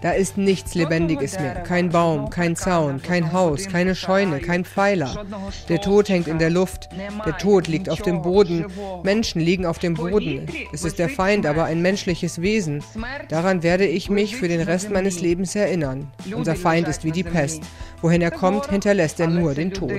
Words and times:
Da 0.00 0.10
ist 0.12 0.36
nichts 0.36 0.74
Lebendiges 0.74 1.38
mehr. 1.38 1.54
Kein 1.62 1.90
Baum, 1.90 2.30
kein 2.30 2.56
Zaun, 2.56 3.02
kein 3.02 3.32
Haus, 3.32 3.66
keine 3.68 3.94
Scheune, 3.94 4.40
kein 4.40 4.64
Pfeiler. 4.64 5.24
Der 5.68 5.80
Tod 5.80 6.08
hängt 6.08 6.28
in 6.28 6.38
der 6.38 6.50
Luft. 6.50 6.88
Der 7.24 7.38
Tod 7.38 7.68
liegt 7.68 7.88
auf 7.88 8.02
dem 8.02 8.22
Boden. 8.22 8.66
Menschen 9.02 9.40
liegen 9.40 9.66
auf 9.66 9.78
dem 9.78 9.94
Boden. 9.94 10.46
Es 10.72 10.84
ist 10.84 10.98
der 10.98 11.08
Feind, 11.08 11.46
aber 11.46 11.64
ein 11.64 11.82
menschliches 11.82 12.40
Wesen. 12.40 12.82
Daran 13.28 13.62
werde 13.62 13.86
ich 13.86 14.10
mich 14.10 14.36
für 14.36 14.48
den 14.48 14.60
Rest 14.60 14.90
meines 14.90 15.20
Lebens 15.20 15.54
erinnern. 15.54 16.10
Unser 16.34 16.56
Feind 16.56 16.88
ist 16.88 17.04
wie 17.04 17.12
die 17.12 17.24
Pest. 17.24 17.62
Wohin 18.00 18.22
er 18.22 18.30
kommt, 18.30 18.70
hinterlässt 18.70 19.18
er 19.18 19.26
nur 19.26 19.54
den 19.54 19.72
Tod. 19.72 19.92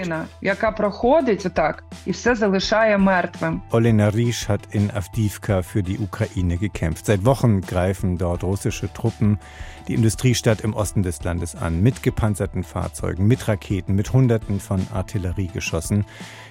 Olena 3.71 4.09
Risch 4.09 4.48
hat 4.48 4.61
in 4.71 4.89
Avdivka 4.91 5.63
für 5.63 5.84
die 5.84 5.99
Ukraine 5.99 6.57
gekämpft. 6.57 7.05
Seit 7.05 7.25
Wochen 7.25 7.61
greifen 7.79 8.17
dort 8.17 8.43
russische 8.43 8.91
Truppen 8.91 9.39
die 9.88 9.93
Industriestadt 9.93 10.61
im 10.61 10.73
Osten 10.73 11.01
des 11.01 11.23
Landes 11.23 11.55
an. 11.55 11.81
Mit 11.81 12.03
gepanzerten 12.03 12.63
Fahrzeugen, 12.63 13.25
mit 13.25 13.47
Raketen, 13.47 13.95
mit 13.95 14.11
Hunderten 14.11 14.59
von 14.59 14.85
Artilleriegeschossen 14.93 16.05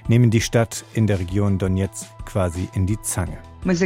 nehmen 0.08 0.30
die 0.30 0.40
Stadt 0.40 0.86
in 0.94 1.06
der 1.06 1.20
Region 1.20 1.58
Donetsk 1.58 2.06
quasi 2.24 2.66
in 2.72 2.86
die 2.86 2.98
Zange. 3.02 3.36
Wir 3.62 3.76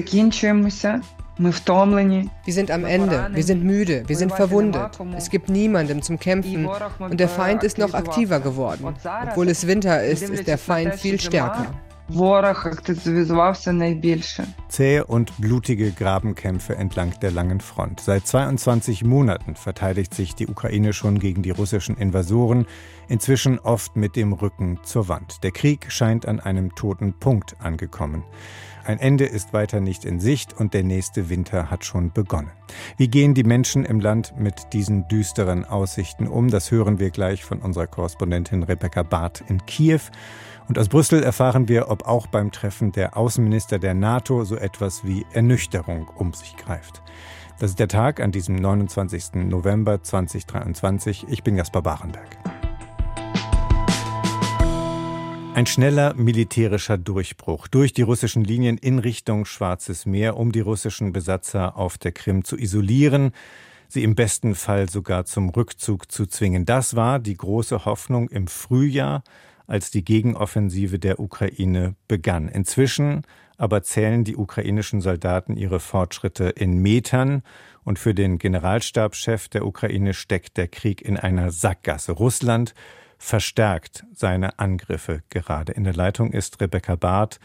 sind 2.54 2.70
am 2.70 2.84
Ende, 2.84 3.30
wir 3.32 3.42
sind 3.42 3.64
müde, 3.64 4.04
wir 4.06 4.16
sind 4.16 4.32
verwundet. 4.32 5.00
Es 5.16 5.28
gibt 5.28 5.48
niemanden 5.48 6.00
zum 6.00 6.20
Kämpfen 6.20 6.68
und 7.00 7.18
der 7.18 7.28
Feind 7.28 7.64
ist 7.64 7.76
noch 7.76 7.92
aktiver 7.92 8.38
geworden. 8.38 8.94
Obwohl 9.28 9.48
es 9.48 9.66
Winter 9.66 10.04
ist, 10.04 10.30
ist 10.30 10.46
der 10.46 10.58
Feind 10.58 10.94
viel 10.94 11.18
stärker. 11.20 11.74
Zähe 14.68 15.04
und 15.04 15.36
blutige 15.38 15.92
Grabenkämpfe 15.92 16.74
entlang 16.74 17.14
der 17.20 17.30
langen 17.30 17.60
Front. 17.60 18.00
Seit 18.00 18.26
22 18.26 19.04
Monaten 19.04 19.54
verteidigt 19.54 20.12
sich 20.12 20.34
die 20.34 20.48
Ukraine 20.48 20.92
schon 20.92 21.20
gegen 21.20 21.42
die 21.42 21.50
russischen 21.50 21.96
Invasoren, 21.96 22.66
inzwischen 23.08 23.58
oft 23.60 23.96
mit 23.96 24.16
dem 24.16 24.32
Rücken 24.32 24.80
zur 24.82 25.08
Wand. 25.08 25.44
Der 25.44 25.52
Krieg 25.52 25.92
scheint 25.92 26.26
an 26.26 26.40
einem 26.40 26.74
toten 26.74 27.14
Punkt 27.18 27.56
angekommen. 27.60 28.24
Ein 28.84 28.98
Ende 28.98 29.26
ist 29.26 29.52
weiter 29.52 29.80
nicht 29.80 30.04
in 30.04 30.18
Sicht 30.18 30.58
und 30.58 30.74
der 30.74 30.82
nächste 30.82 31.28
Winter 31.28 31.70
hat 31.70 31.84
schon 31.84 32.12
begonnen. 32.12 32.50
Wie 32.96 33.06
gehen 33.06 33.32
die 33.32 33.44
Menschen 33.44 33.84
im 33.84 34.00
Land 34.00 34.34
mit 34.36 34.72
diesen 34.72 35.06
düsteren 35.06 35.64
Aussichten 35.64 36.26
um? 36.26 36.50
Das 36.50 36.72
hören 36.72 36.98
wir 36.98 37.10
gleich 37.10 37.44
von 37.44 37.60
unserer 37.60 37.86
Korrespondentin 37.86 38.64
Rebecca 38.64 39.04
Barth 39.04 39.44
in 39.46 39.64
Kiew. 39.66 40.00
Und 40.68 40.78
aus 40.78 40.88
Brüssel 40.88 41.22
erfahren 41.22 41.68
wir, 41.68 41.90
ob 41.90 42.06
auch 42.06 42.26
beim 42.26 42.52
Treffen 42.52 42.92
der 42.92 43.16
Außenminister 43.16 43.78
der 43.78 43.94
NATO 43.94 44.44
so 44.44 44.56
etwas 44.56 45.04
wie 45.04 45.26
Ernüchterung 45.32 46.08
um 46.16 46.32
sich 46.32 46.56
greift. 46.56 47.02
Das 47.58 47.70
ist 47.70 47.78
der 47.78 47.88
Tag 47.88 48.20
an 48.20 48.32
diesem 48.32 48.56
29. 48.56 49.34
November 49.34 50.02
2023. 50.02 51.26
Ich 51.28 51.42
bin 51.42 51.56
Jasper 51.56 51.82
Barenberg. 51.82 52.38
Ein 55.54 55.66
schneller 55.66 56.14
militärischer 56.14 56.96
Durchbruch 56.96 57.68
durch 57.68 57.92
die 57.92 58.02
russischen 58.02 58.42
Linien 58.42 58.78
in 58.78 58.98
Richtung 58.98 59.44
Schwarzes 59.44 60.06
Meer, 60.06 60.38
um 60.38 60.50
die 60.50 60.60
russischen 60.60 61.12
Besatzer 61.12 61.76
auf 61.76 61.98
der 61.98 62.12
Krim 62.12 62.42
zu 62.42 62.56
isolieren, 62.56 63.32
sie 63.86 64.02
im 64.02 64.14
besten 64.14 64.54
Fall 64.54 64.88
sogar 64.88 65.26
zum 65.26 65.50
Rückzug 65.50 66.10
zu 66.10 66.24
zwingen. 66.24 66.64
Das 66.64 66.96
war 66.96 67.18
die 67.18 67.36
große 67.36 67.84
Hoffnung 67.84 68.30
im 68.30 68.46
Frühjahr, 68.46 69.22
als 69.66 69.90
die 69.90 70.04
Gegenoffensive 70.04 70.98
der 70.98 71.20
Ukraine 71.20 71.94
begann. 72.08 72.48
Inzwischen 72.48 73.22
aber 73.56 73.82
zählen 73.82 74.24
die 74.24 74.36
ukrainischen 74.36 75.00
Soldaten 75.00 75.56
ihre 75.56 75.78
Fortschritte 75.78 76.48
in 76.48 76.78
Metern 76.78 77.42
und 77.84 77.98
für 77.98 78.14
den 78.14 78.38
Generalstabschef 78.38 79.48
der 79.48 79.64
Ukraine 79.66 80.14
steckt 80.14 80.56
der 80.56 80.68
Krieg 80.68 81.00
in 81.00 81.16
einer 81.16 81.50
Sackgasse. 81.50 82.12
Russland 82.12 82.74
verstärkt 83.18 84.04
seine 84.12 84.58
Angriffe 84.58 85.22
gerade. 85.28 85.72
In 85.72 85.84
der 85.84 85.94
Leitung 85.94 86.32
ist 86.32 86.60
Rebecca 86.60 86.96
Barth, 86.96 87.38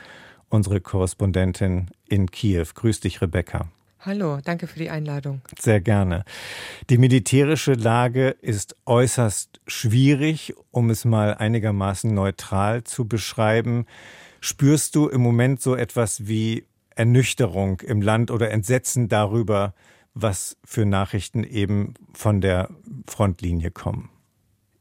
unsere 0.50 0.82
Korrespondentin 0.82 1.92
in 2.08 2.32
Kiew. 2.32 2.66
Grüß 2.74 3.00
dich, 3.02 3.22
Rebecca. 3.22 3.70
Hallo, 4.08 4.40
danke 4.42 4.68
für 4.68 4.80
die 4.80 4.90
Einladung. 4.90 5.42
Sehr 5.60 5.82
gerne. 5.82 6.24
Die 6.90 6.98
militärische 6.98 7.74
Lage 7.74 8.30
ist 8.30 8.78
äußerst 8.86 9.60
schwierig, 9.68 10.54
um 10.72 10.90
es 10.90 11.04
mal 11.04 11.34
einigermaßen 11.34 12.14
neutral 12.14 12.86
zu 12.86 13.06
beschreiben. 13.06 13.86
Spürst 14.40 14.96
du 14.96 15.10
im 15.10 15.20
Moment 15.20 15.62
so 15.62 15.76
etwas 15.76 16.26
wie 16.26 16.68
Ernüchterung 16.96 17.82
im 17.82 18.02
Land 18.02 18.32
oder 18.32 18.50
Entsetzen 18.50 19.10
darüber, 19.10 19.74
was 20.14 20.56
für 20.64 20.86
Nachrichten 20.86 21.44
eben 21.44 21.96
von 22.14 22.40
der 22.40 22.70
Frontlinie 23.08 23.72
kommen? 23.72 24.10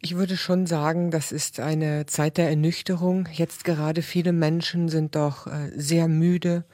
Ich 0.00 0.14
würde 0.14 0.36
schon 0.36 0.68
sagen, 0.68 1.10
das 1.10 1.32
ist 1.32 1.58
eine 1.58 2.06
Zeit 2.06 2.36
der 2.36 2.48
Ernüchterung. 2.48 3.28
Jetzt 3.32 3.64
gerade 3.64 4.02
viele 4.02 4.32
Menschen 4.32 4.88
sind 4.88 5.16
doch 5.16 5.48
äh, 5.48 5.72
sehr 5.74 6.06
müde. 6.06 6.64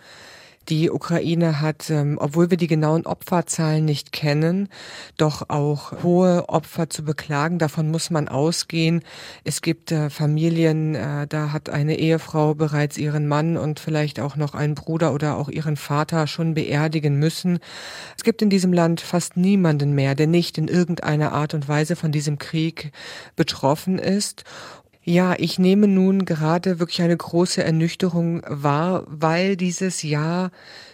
Die 0.68 0.90
Ukraine 0.90 1.60
hat, 1.60 1.90
ähm, 1.90 2.18
obwohl 2.20 2.50
wir 2.50 2.56
die 2.56 2.68
genauen 2.68 3.04
Opferzahlen 3.04 3.84
nicht 3.84 4.12
kennen, 4.12 4.68
doch 5.16 5.48
auch 5.48 6.02
hohe 6.02 6.48
Opfer 6.48 6.88
zu 6.88 7.04
beklagen. 7.04 7.58
Davon 7.58 7.90
muss 7.90 8.10
man 8.10 8.28
ausgehen. 8.28 9.02
Es 9.42 9.60
gibt 9.60 9.90
äh, 9.90 10.08
Familien, 10.08 10.94
äh, 10.94 11.26
da 11.26 11.52
hat 11.52 11.68
eine 11.68 11.98
Ehefrau 11.98 12.54
bereits 12.54 12.96
ihren 12.96 13.26
Mann 13.26 13.56
und 13.56 13.80
vielleicht 13.80 14.20
auch 14.20 14.36
noch 14.36 14.54
einen 14.54 14.76
Bruder 14.76 15.12
oder 15.12 15.36
auch 15.36 15.48
ihren 15.48 15.76
Vater 15.76 16.26
schon 16.28 16.54
beerdigen 16.54 17.18
müssen. 17.18 17.58
Es 18.16 18.22
gibt 18.22 18.40
in 18.40 18.50
diesem 18.50 18.72
Land 18.72 19.00
fast 19.00 19.36
niemanden 19.36 19.94
mehr, 19.94 20.14
der 20.14 20.28
nicht 20.28 20.58
in 20.58 20.68
irgendeiner 20.68 21.32
Art 21.32 21.54
und 21.54 21.68
Weise 21.68 21.96
von 21.96 22.12
diesem 22.12 22.38
Krieg 22.38 22.92
betroffen 23.34 23.98
ist. 23.98 24.44
Ja, 25.04 25.34
ich 25.36 25.58
nehme 25.58 25.88
nun 25.88 26.24
gerade 26.24 26.78
wirklich 26.78 27.02
eine 27.02 27.16
große 27.16 27.62
Ernüchterung 27.64 28.42
wahr, 28.46 29.04
weil 29.08 29.56
dieses 29.56 30.02
Jahr 30.02 30.52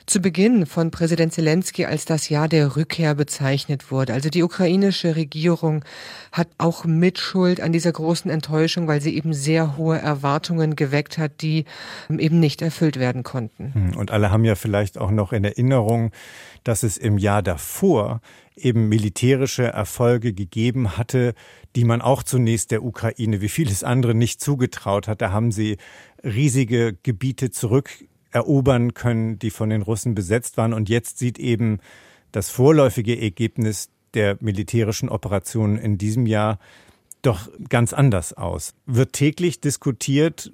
zu 0.08 0.20
Beginn 0.20 0.64
von 0.64 0.90
Präsident 0.90 1.34
Zelensky 1.34 1.84
als 1.84 2.06
das 2.06 2.30
Jahr 2.30 2.48
der 2.48 2.76
Rückkehr 2.76 3.14
bezeichnet 3.14 3.90
wurde. 3.90 4.14
Also 4.14 4.30
die 4.30 4.42
ukrainische 4.42 5.16
Regierung 5.16 5.84
hat 6.32 6.48
auch 6.56 6.86
Mitschuld 6.86 7.60
an 7.60 7.72
dieser 7.72 7.92
großen 7.92 8.30
Enttäuschung, 8.30 8.88
weil 8.88 9.02
sie 9.02 9.14
eben 9.14 9.34
sehr 9.34 9.76
hohe 9.76 9.98
Erwartungen 9.98 10.76
geweckt 10.76 11.18
hat, 11.18 11.42
die 11.42 11.66
eben 12.08 12.40
nicht 12.40 12.62
erfüllt 12.62 12.98
werden 12.98 13.22
konnten. 13.22 13.74
Hm, 13.74 13.96
und 13.96 14.10
alle 14.10 14.30
haben 14.30 14.46
ja 14.46 14.54
vielleicht 14.54 14.96
auch 14.96 15.10
noch 15.10 15.34
in 15.34 15.44
Erinnerung, 15.44 16.10
dass 16.64 16.84
es 16.84 16.96
im 16.96 17.18
Jahr 17.18 17.42
davor 17.42 18.22
eben 18.56 18.88
militärische 18.88 19.64
Erfolge 19.64 20.32
gegeben 20.32 20.96
hatte, 20.96 21.34
die 21.76 21.84
man 21.84 22.00
auch 22.00 22.22
zunächst 22.22 22.70
der 22.70 22.82
Ukraine 22.82 23.42
wie 23.42 23.48
vieles 23.48 23.84
andere 23.84 24.14
nicht 24.14 24.40
zugetraut 24.40 25.06
hat. 25.06 25.20
Da 25.20 25.32
haben 25.32 25.52
sie 25.52 25.76
riesige 26.24 26.96
Gebiete 27.02 27.50
zurückerobern 28.38 28.94
können, 28.94 29.38
die 29.38 29.50
von 29.50 29.70
den 29.70 29.82
Russen 29.82 30.14
besetzt 30.14 30.56
waren. 30.56 30.72
Und 30.72 30.88
jetzt 30.88 31.18
sieht 31.18 31.38
eben 31.38 31.78
das 32.32 32.50
vorläufige 32.50 33.20
Ergebnis 33.20 33.90
der 34.14 34.36
militärischen 34.40 35.08
Operationen 35.08 35.76
in 35.76 35.98
diesem 35.98 36.26
Jahr 36.26 36.58
doch 37.22 37.48
ganz 37.68 37.92
anders 37.92 38.32
aus. 38.32 38.74
Wird 38.86 39.12
täglich 39.12 39.60
diskutiert 39.60 40.52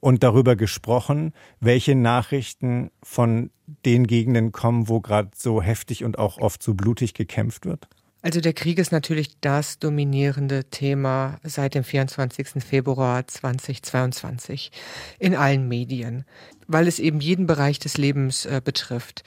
und 0.00 0.22
darüber 0.22 0.56
gesprochen, 0.56 1.32
welche 1.60 1.94
Nachrichten 1.94 2.90
von 3.02 3.50
den 3.84 4.06
Gegenden 4.06 4.52
kommen, 4.52 4.88
wo 4.88 5.00
gerade 5.00 5.30
so 5.34 5.60
heftig 5.60 6.04
und 6.04 6.18
auch 6.18 6.38
oft 6.38 6.62
so 6.62 6.72
blutig 6.72 7.12
gekämpft 7.12 7.66
wird? 7.66 7.88
Also 8.20 8.40
der 8.40 8.52
Krieg 8.52 8.78
ist 8.78 8.90
natürlich 8.90 9.38
das 9.40 9.78
dominierende 9.78 10.64
Thema 10.64 11.38
seit 11.44 11.74
dem 11.74 11.84
24. 11.84 12.64
Februar 12.64 13.26
2022 13.26 14.72
in 15.20 15.36
allen 15.36 15.68
Medien, 15.68 16.24
weil 16.66 16.88
es 16.88 16.98
eben 16.98 17.20
jeden 17.20 17.46
Bereich 17.46 17.78
des 17.78 17.96
Lebens 17.96 18.44
äh, 18.44 18.60
betrifft 18.62 19.22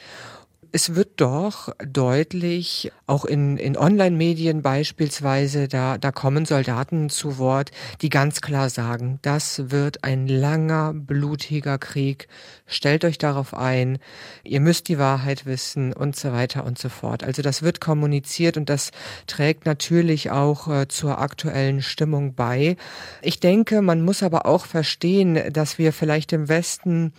es 0.73 0.95
wird 0.95 1.19
doch 1.19 1.69
deutlich, 1.85 2.91
auch 3.06 3.25
in, 3.25 3.57
in 3.57 3.75
Online-Medien 3.75 4.62
beispielsweise, 4.62 5.68
da, 5.68 5.97
da 5.97 6.12
kommen 6.12 6.45
Soldaten 6.45 7.09
zu 7.09 7.38
Wort, 7.38 7.71
die 8.01 8.09
ganz 8.09 8.39
klar 8.39 8.69
sagen, 8.69 9.19
das 9.21 9.71
wird 9.71 10.06
ein 10.06 10.27
langer, 10.27 10.94
blutiger 10.94 11.77
Krieg. 11.77 12.29
Stellt 12.68 13.03
euch 13.03 13.18
darauf 13.18 13.53
ein. 13.53 14.00
Ihr 14.44 14.62
müsst 14.62 14.88
die 14.88 14.97
Wahrheit 14.97 15.45
wissen 15.45 15.91
und 15.91 16.15
so 16.15 16.31
weiter 16.31 16.63
und 16.63 16.79
so 16.79 16.88
fort. 16.88 17.23
Also 17.25 17.41
das 17.41 17.63
wird 17.63 17.81
kommuniziert 17.81 18.56
und 18.56 18.69
das 18.69 18.91
trägt 19.27 19.65
natürlich 19.65 20.31
auch 20.31 20.69
äh, 20.69 20.88
zur 20.88 21.19
aktuellen 21.19 21.81
Stimmung 21.81 22.33
bei. 22.33 22.77
Ich 23.21 23.41
denke, 23.41 23.81
man 23.81 24.03
muss 24.03 24.23
aber 24.23 24.45
auch 24.45 24.65
verstehen, 24.65 25.51
dass 25.51 25.77
wir 25.77 25.91
vielleicht 25.91 26.31
im 26.31 26.47
Westen 26.47 27.12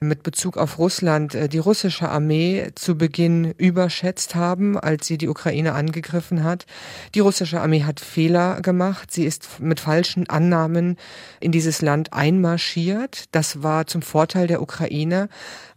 mit 0.00 0.22
Bezug 0.22 0.56
auf 0.56 0.78
Russland 0.78 1.34
äh, 1.34 1.48
die 1.50 1.58
russische 1.58 2.08
Armee 2.08 2.70
zu 2.74 2.93
zu 2.94 2.98
Beginn 2.98 3.54
überschätzt 3.56 4.36
haben, 4.36 4.78
als 4.78 5.08
sie 5.08 5.18
die 5.18 5.28
Ukraine 5.28 5.72
angegriffen 5.72 6.44
hat. 6.44 6.64
Die 7.16 7.20
russische 7.20 7.60
Armee 7.60 7.82
hat 7.82 7.98
Fehler 7.98 8.60
gemacht. 8.62 9.10
Sie 9.10 9.24
ist 9.24 9.60
mit 9.60 9.80
falschen 9.80 10.28
Annahmen 10.28 10.96
in 11.40 11.50
dieses 11.50 11.82
Land 11.82 12.12
einmarschiert. 12.12 13.24
Das 13.32 13.64
war 13.64 13.88
zum 13.88 14.00
Vorteil 14.00 14.46
der 14.46 14.62
Ukraine. 14.62 15.28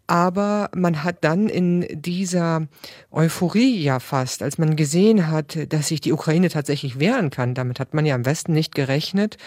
Aber 0.05 0.69
man 0.75 1.03
hat 1.03 1.17
dann 1.21 1.49
in 1.49 1.87
dieser 1.91 2.67
Euphorie 3.11 3.81
ja 3.81 3.99
fast, 3.99 4.43
als 4.43 4.59
man 4.59 4.75
gesehen 4.75 5.29
hat, 5.29 5.57
dass 5.69 5.87
sich 5.87 6.01
die 6.01 6.13
Ukraine 6.13 6.49
tatsächlich 6.49 6.99
wehren 6.99 7.29
kann, 7.31 7.55
damit 7.55 7.79
hat 7.79 7.93
man 7.93 8.05
ja 8.05 8.15
am 8.15 8.25
Westen 8.25 8.53
nicht 8.53 8.75
gerechnet, 8.75 9.37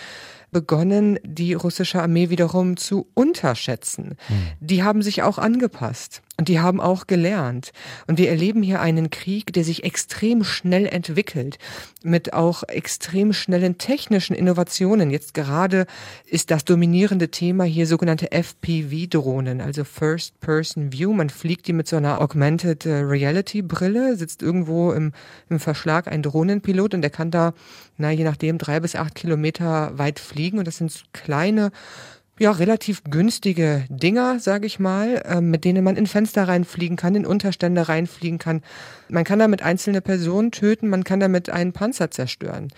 begonnen, 0.51 1.19
die 1.23 1.55
russische 1.55 2.03
Armee 2.03 2.31
wiederum 2.31 2.77
zu 2.77 3.07
unterschätzen. 3.15 4.17
Mhm. 4.29 4.51
Die 4.61 4.83
haben 4.83 5.03
sich 5.03 5.23
auch 5.23 5.39
angepasst. 5.39 6.23
Und 6.41 6.49
die 6.49 6.59
haben 6.59 6.81
auch 6.81 7.07
gelernt. 7.07 7.71
Und 8.07 8.17
wir 8.17 8.31
erleben 8.31 8.63
hier 8.63 8.81
einen 8.81 9.11
Krieg, 9.11 9.53
der 9.53 9.63
sich 9.63 9.85
extrem 9.85 10.43
schnell 10.43 10.87
entwickelt, 10.87 11.59
mit 12.03 12.33
auch 12.33 12.63
extrem 12.63 13.35
schnellen 13.35 13.77
technischen 13.77 14.35
Innovationen. 14.35 15.11
Jetzt 15.11 15.35
gerade 15.35 15.85
ist 16.25 16.51
das 16.51 16.65
dominierende 16.65 17.31
Thema 17.31 17.65
hier 17.65 17.87
sogenannte 17.87 18.33
FPV-Drohnen, 18.33 19.61
also 19.61 19.85
First 19.85 20.41
Person 20.41 20.95
View. 20.95 21.13
Man 21.13 21.29
fliegt 21.29 21.67
die 21.67 21.75
mit 21.75 21.87
so 21.87 21.97
einer 21.97 22.23
Augmented 22.23 22.87
äh, 22.87 23.01
Reality 23.01 23.61
Brille, 23.61 24.17
sitzt 24.17 24.41
irgendwo 24.41 24.93
im, 24.93 25.13
im 25.51 25.61
Verschlag 25.61 26.09
ein 26.11 26.23
Drohnenpilot 26.23 26.95
und 26.95 27.03
der 27.03 27.11
kann 27.11 27.31
da, 27.31 27.53
na, 27.99 28.13
je 28.13 28.25
nachdem, 28.25 28.57
drei 28.57 28.81
bis 28.81 28.97
acht 28.97 29.15
Kilometer 29.15 29.99
weit 29.99 30.19
fliegen. 30.19 30.59
Und 30.59 30.67
das 30.67 30.79
sind 30.79 31.05
kleine 31.13 31.71
ja, 32.41 32.53
relativ 32.53 33.05
günstige 33.05 33.85
Dinger, 33.91 34.41
sage 34.41 34.67
ich 34.67 34.79
mal, 34.79 35.23
äh, 35.27 35.43
mit 35.43 35.67
denen 35.67 35.85
man 35.85 35.97
in 35.97 36.07
Fenster 36.07 36.49
reinfliegen 36.49 36.97
kann, 36.97 37.15
in 37.15 37.27
Unterstände 37.27 37.87
reinfliegen 37.87 38.39
kann. 38.39 38.63
Man 39.11 39.25
kann 39.25 39.39
damit 39.39 39.61
einzelne 39.61 40.01
Personen 40.01 40.51
töten, 40.51 40.89
man 40.89 41.05
kann 41.05 41.21
damit 41.21 41.51
einen 41.51 41.75
Panzer 41.75 42.11
zerstören. 42.11 42.69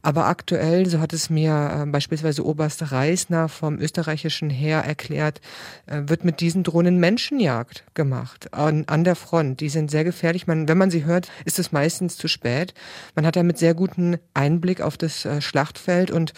Aber 0.00 0.24
aktuell, 0.24 0.86
so 0.86 1.00
hat 1.00 1.12
es 1.12 1.28
mir 1.28 1.82
äh, 1.82 1.84
beispielsweise 1.84 2.46
Oberst 2.46 2.90
Reisner 2.92 3.50
vom 3.50 3.78
österreichischen 3.78 4.48
Heer 4.48 4.78
erklärt, 4.78 5.42
äh, 5.84 6.00
wird 6.06 6.24
mit 6.24 6.40
diesen 6.40 6.62
Drohnen 6.62 6.96
Menschenjagd 6.96 7.84
gemacht 7.92 8.54
an, 8.54 8.84
an 8.86 9.04
der 9.04 9.16
Front. 9.16 9.60
Die 9.60 9.68
sind 9.68 9.90
sehr 9.90 10.04
gefährlich. 10.04 10.46
Man, 10.46 10.66
wenn 10.66 10.78
man 10.78 10.90
sie 10.90 11.04
hört, 11.04 11.30
ist 11.44 11.58
es 11.58 11.72
meistens 11.72 12.16
zu 12.16 12.26
spät. 12.26 12.72
Man 13.14 13.26
hat 13.26 13.36
damit 13.36 13.58
sehr 13.58 13.74
guten 13.74 14.16
Einblick 14.32 14.80
auf 14.80 14.96
das 14.96 15.26
äh, 15.26 15.42
Schlachtfeld 15.42 16.10
und 16.10 16.32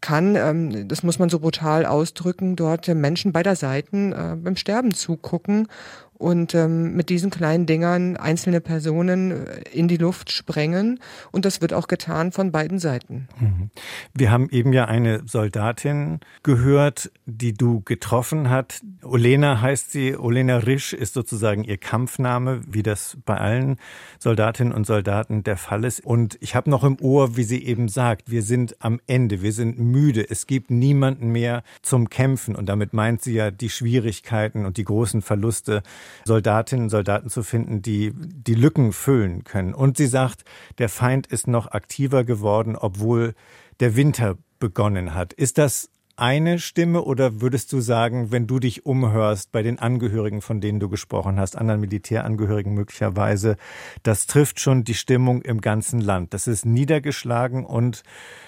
kann, 0.00 0.36
ähm, 0.36 0.88
das 0.88 1.02
muss 1.02 1.18
man 1.18 1.28
so 1.28 1.40
brutal 1.40 1.86
ausdrücken, 1.86 2.56
dort 2.56 2.88
Menschen 2.88 3.32
beider 3.32 3.56
Seiten 3.56 4.12
äh, 4.12 4.36
beim 4.36 4.56
Sterben 4.56 4.94
zugucken 4.94 5.68
und 6.20 6.54
ähm, 6.54 6.94
mit 6.94 7.08
diesen 7.08 7.30
kleinen 7.30 7.64
Dingern 7.64 8.18
einzelne 8.18 8.60
Personen 8.60 9.46
äh, 9.46 9.62
in 9.72 9.88
die 9.88 9.96
Luft 9.96 10.30
sprengen. 10.30 11.00
Und 11.32 11.46
das 11.46 11.62
wird 11.62 11.72
auch 11.72 11.88
getan 11.88 12.30
von 12.30 12.52
beiden 12.52 12.78
Seiten. 12.78 13.26
Mhm. 13.40 13.70
Wir 14.12 14.30
haben 14.30 14.50
eben 14.50 14.74
ja 14.74 14.84
eine 14.84 15.22
Soldatin 15.26 16.20
gehört, 16.42 17.10
die 17.24 17.54
du 17.54 17.80
getroffen 17.80 18.50
hast. 18.50 18.82
Olena 19.02 19.62
heißt 19.62 19.92
sie. 19.92 20.14
Olena 20.14 20.58
Risch 20.58 20.92
ist 20.92 21.14
sozusagen 21.14 21.64
ihr 21.64 21.78
Kampfname, 21.78 22.60
wie 22.66 22.82
das 22.82 23.16
bei 23.24 23.38
allen 23.38 23.78
Soldatinnen 24.18 24.74
und 24.74 24.86
Soldaten 24.86 25.42
der 25.42 25.56
Fall 25.56 25.84
ist. 25.84 26.04
Und 26.04 26.36
ich 26.42 26.54
habe 26.54 26.68
noch 26.68 26.84
im 26.84 27.00
Ohr, 27.00 27.38
wie 27.38 27.44
sie 27.44 27.64
eben 27.64 27.88
sagt, 27.88 28.30
wir 28.30 28.42
sind 28.42 28.76
am 28.80 29.00
Ende, 29.06 29.40
wir 29.40 29.54
sind 29.54 29.78
müde. 29.78 30.28
Es 30.28 30.46
gibt 30.46 30.70
niemanden 30.70 31.32
mehr 31.32 31.62
zum 31.80 32.10
Kämpfen. 32.10 32.54
Und 32.56 32.68
damit 32.68 32.92
meint 32.92 33.22
sie 33.22 33.32
ja 33.32 33.50
die 33.50 33.70
Schwierigkeiten 33.70 34.66
und 34.66 34.76
die 34.76 34.84
großen 34.84 35.22
Verluste 35.22 35.82
Soldatinnen 36.24 36.84
und 36.84 36.90
Soldaten 36.90 37.28
zu 37.28 37.42
finden, 37.42 37.82
die 37.82 38.12
die 38.14 38.54
Lücken 38.54 38.92
füllen 38.92 39.44
können. 39.44 39.74
Und 39.74 39.96
sie 39.96 40.06
sagt, 40.06 40.44
der 40.78 40.88
Feind 40.88 41.26
ist 41.26 41.46
noch 41.46 41.70
aktiver 41.70 42.24
geworden, 42.24 42.76
obwohl 42.76 43.34
der 43.80 43.96
Winter 43.96 44.36
begonnen 44.58 45.14
hat. 45.14 45.32
Ist 45.32 45.58
das 45.58 45.90
eine 46.20 46.58
Stimme 46.58 47.02
oder 47.02 47.40
würdest 47.40 47.72
du 47.72 47.80
sagen, 47.80 48.30
wenn 48.30 48.46
du 48.46 48.58
dich 48.58 48.84
umhörst 48.84 49.52
bei 49.52 49.62
den 49.62 49.78
Angehörigen, 49.78 50.42
von 50.42 50.60
denen 50.60 50.78
du 50.78 50.90
gesprochen 50.90 51.40
hast, 51.40 51.56
anderen 51.56 51.80
Militärangehörigen 51.80 52.74
möglicherweise, 52.74 53.56
das 54.02 54.26
trifft 54.26 54.60
schon 54.60 54.84
die 54.84 54.94
Stimmung 54.94 55.40
im 55.40 55.62
ganzen 55.62 56.00
Land. 56.00 56.34
Das 56.34 56.46
ist 56.46 56.66
niedergeschlagen 56.66 57.64
und 57.64 58.02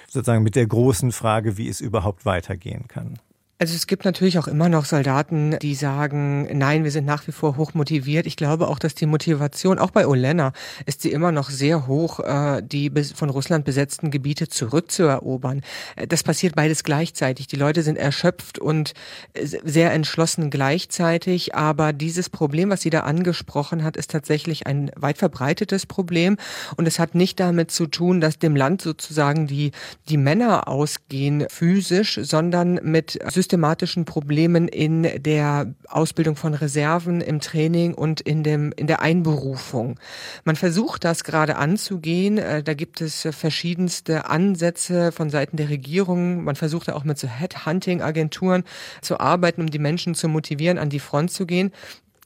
sozusagen 0.06 0.42
mit 0.42 0.54
der 0.54 0.66
großen 0.66 1.12
Frage, 1.12 1.56
wie 1.56 1.68
es 1.68 1.80
überhaupt 1.80 2.26
weitergehen 2.26 2.88
kann. 2.88 3.18
Also 3.62 3.76
es 3.76 3.86
gibt 3.86 4.04
natürlich 4.04 4.40
auch 4.40 4.48
immer 4.48 4.68
noch 4.68 4.86
Soldaten, 4.86 5.56
die 5.62 5.76
sagen, 5.76 6.48
nein, 6.58 6.82
wir 6.82 6.90
sind 6.90 7.04
nach 7.04 7.28
wie 7.28 7.30
vor 7.30 7.56
hoch 7.56 7.74
motiviert. 7.74 8.26
Ich 8.26 8.34
glaube 8.34 8.66
auch, 8.66 8.80
dass 8.80 8.96
die 8.96 9.06
Motivation, 9.06 9.78
auch 9.78 9.92
bei 9.92 10.04
Olena, 10.04 10.52
ist 10.84 11.00
sie 11.00 11.12
immer 11.12 11.30
noch 11.30 11.48
sehr 11.48 11.86
hoch, 11.86 12.18
äh, 12.18 12.60
die 12.60 12.90
von 13.14 13.30
Russland 13.30 13.64
besetzten 13.64 14.10
Gebiete 14.10 14.48
zurückzuerobern. 14.48 15.60
Äh, 15.94 16.08
das 16.08 16.24
passiert 16.24 16.56
beides 16.56 16.82
gleichzeitig. 16.82 17.46
Die 17.46 17.54
Leute 17.54 17.84
sind 17.84 17.98
erschöpft 17.98 18.58
und 18.58 18.94
äh, 19.34 19.46
sehr 19.46 19.92
entschlossen 19.92 20.50
gleichzeitig. 20.50 21.54
Aber 21.54 21.92
dieses 21.92 22.30
Problem, 22.30 22.70
was 22.70 22.80
sie 22.80 22.90
da 22.90 23.02
angesprochen 23.02 23.84
hat, 23.84 23.96
ist 23.96 24.10
tatsächlich 24.10 24.66
ein 24.66 24.90
weit 24.96 25.18
verbreitetes 25.18 25.86
Problem. 25.86 26.36
Und 26.76 26.88
es 26.88 26.98
hat 26.98 27.14
nicht 27.14 27.38
damit 27.38 27.70
zu 27.70 27.86
tun, 27.86 28.20
dass 28.20 28.40
dem 28.40 28.56
Land 28.56 28.82
sozusagen 28.82 29.46
die, 29.46 29.70
die 30.08 30.16
Männer 30.16 30.66
ausgehen 30.66 31.46
physisch, 31.48 32.18
sondern 32.20 32.80
mit 32.82 33.20
System 33.30 33.51
systematischen 33.52 34.06
Problemen 34.06 34.66
in 34.66 35.22
der 35.22 35.74
Ausbildung 35.86 36.36
von 36.36 36.54
Reserven, 36.54 37.20
im 37.20 37.38
Training 37.40 37.92
und 37.92 38.22
in, 38.22 38.42
dem, 38.42 38.72
in 38.76 38.86
der 38.86 39.02
Einberufung. 39.02 40.00
Man 40.44 40.56
versucht 40.56 41.04
das 41.04 41.22
gerade 41.22 41.56
anzugehen. 41.56 42.38
Äh, 42.38 42.62
da 42.62 42.72
gibt 42.72 43.02
es 43.02 43.28
verschiedenste 43.30 44.24
Ansätze 44.24 45.12
von 45.12 45.28
Seiten 45.28 45.58
der 45.58 45.68
Regierung. 45.68 46.44
Man 46.44 46.56
versucht 46.56 46.90
auch 46.90 47.04
mit 47.04 47.18
so 47.18 47.28
Headhunting-Agenturen 47.28 48.64
zu 49.02 49.20
arbeiten, 49.20 49.60
um 49.60 49.70
die 49.70 49.78
Menschen 49.78 50.14
zu 50.14 50.28
motivieren, 50.28 50.78
an 50.78 50.88
die 50.88 50.98
Front 50.98 51.30
zu 51.30 51.44
gehen. 51.44 51.72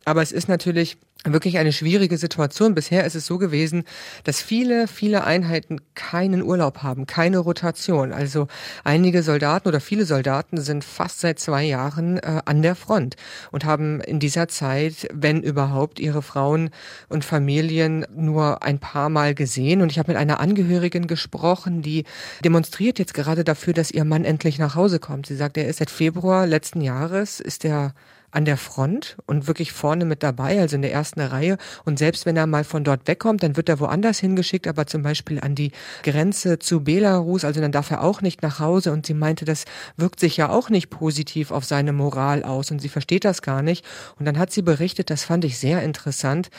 Aber 0.09 0.23
es 0.23 0.31
ist 0.31 0.49
natürlich 0.49 0.99
wirklich 1.25 1.59
eine 1.59 1.73
schwierige 1.73 2.17
Situation. 2.17 2.77
Bisher 2.77 3.05
ist 3.05 3.17
es 3.17 3.27
so 3.27 3.39
gewesen, 3.39 3.83
dass 4.23 4.41
viele, 4.41 4.87
viele 4.87 5.25
Einheiten 5.25 5.81
keinen 5.97 6.43
Urlaub 6.43 6.85
haben, 6.85 7.09
keine 7.09 7.39
Rotation. 7.39 8.13
Also 8.13 8.47
einige 8.85 9.25
Soldaten 9.25 9.67
oder 9.67 9.81
viele 9.81 10.07
Soldaten 10.07 10.61
sind 10.61 10.85
fast 10.85 11.19
seit 11.19 11.41
zwei 11.41 11.65
Jahren 11.65 12.19
äh, 12.19 12.41
an 12.45 12.63
der 12.63 12.77
Front 12.77 13.17
und 13.51 13.65
haben 13.65 14.01
in 14.01 14.21
dieser 14.21 14.47
Zeit, 14.47 15.09
wenn 15.13 15.43
überhaupt, 15.43 15.99
ihre 15.99 16.23
Frauen 16.23 16.71
und 17.09 17.25
Familien 17.25 18.07
nur 18.15 18.63
ein 18.63 18.79
paar 18.79 19.09
Mal 19.09 19.35
gesehen. 19.35 19.83
Und 19.83 19.91
ich 19.91 19.99
habe 19.99 20.13
mit 20.13 20.17
einer 20.17 20.39
Angehörigen 20.39 21.09
gesprochen, 21.09 21.83
die 21.83 22.05
demonstriert 22.45 23.01
jetzt 23.01 23.15
gerade 23.15 23.43
dafür, 23.43 23.73
dass 23.73 23.91
ihr 23.91 24.05
Mann 24.05 24.25
endlich 24.25 24.61
nach 24.61 24.77
Hause 24.77 25.01
kommt. 25.01 25.27
Sie 25.27 25.35
sagt, 25.35 25.57
er 25.57 25.67
ist 25.67 25.79
seit 25.79 25.91
Februar 25.91 26.47
letzten 26.47 26.81
Jahres, 26.81 27.41
ist 27.41 27.65
er 27.65 27.93
an 28.31 28.45
der 28.45 28.57
Front 28.57 29.17
und 29.27 29.47
wirklich 29.47 29.73
vorne 29.73 30.05
mit 30.05 30.23
dabei, 30.23 30.61
also 30.61 30.77
in 30.77 30.83
der 30.83 30.93
ersten 30.93 31.21
Reihe. 31.21 31.57
Und 31.85 31.99
selbst 31.99 32.27
wenn 32.27 32.37
er 32.37 32.47
mal 32.47 32.65
von 32.65 32.85
dort 32.85 33.07
wegkommt, 33.07 33.43
dann 33.43 33.57
wird 33.57 33.69
er 33.69 33.81
woanders 33.81 34.19
hingeschickt, 34.19 34.67
aber 34.67 34.87
zum 34.87 35.03
Beispiel 35.03 35.41
an 35.41 35.55
die 35.55 35.73
Grenze 36.03 36.59
zu 36.59 36.85
Belarus, 36.85 37.45
also 37.45 37.61
dann 37.61 37.73
darf 37.73 37.91
er 37.91 38.03
auch 38.03 38.23
nicht 38.23 38.43
nach 38.43 38.61
Hause. 38.61 38.93
Und 38.93 39.07
sie 39.07 39.15
meinte, 39.15 39.45
das 39.45 39.65
wirkt 39.97 40.21
sich 40.21 40.37
ja 40.37 40.49
auch 40.51 40.71
nicht 40.71 40.91
positiv 40.91 41.51
auf 41.51 41.65
seine 41.65 41.93
Moral 41.93 42.43
aus 42.43 42.71
und 42.71 42.81
sie 42.81 42.89
versteht 42.89 43.25
das 43.25 43.43
gar 43.43 43.63
nicht. 43.63 43.85
Und 44.19 44.27
dann 44.27 44.39
hat 44.39 44.53
sie 44.53 44.63
berichtet, 44.63 45.11
das 45.11 45.25
fand 45.25 45.45
ich 45.45 45.59
sehr 45.59 45.83
interessant, 45.83 46.51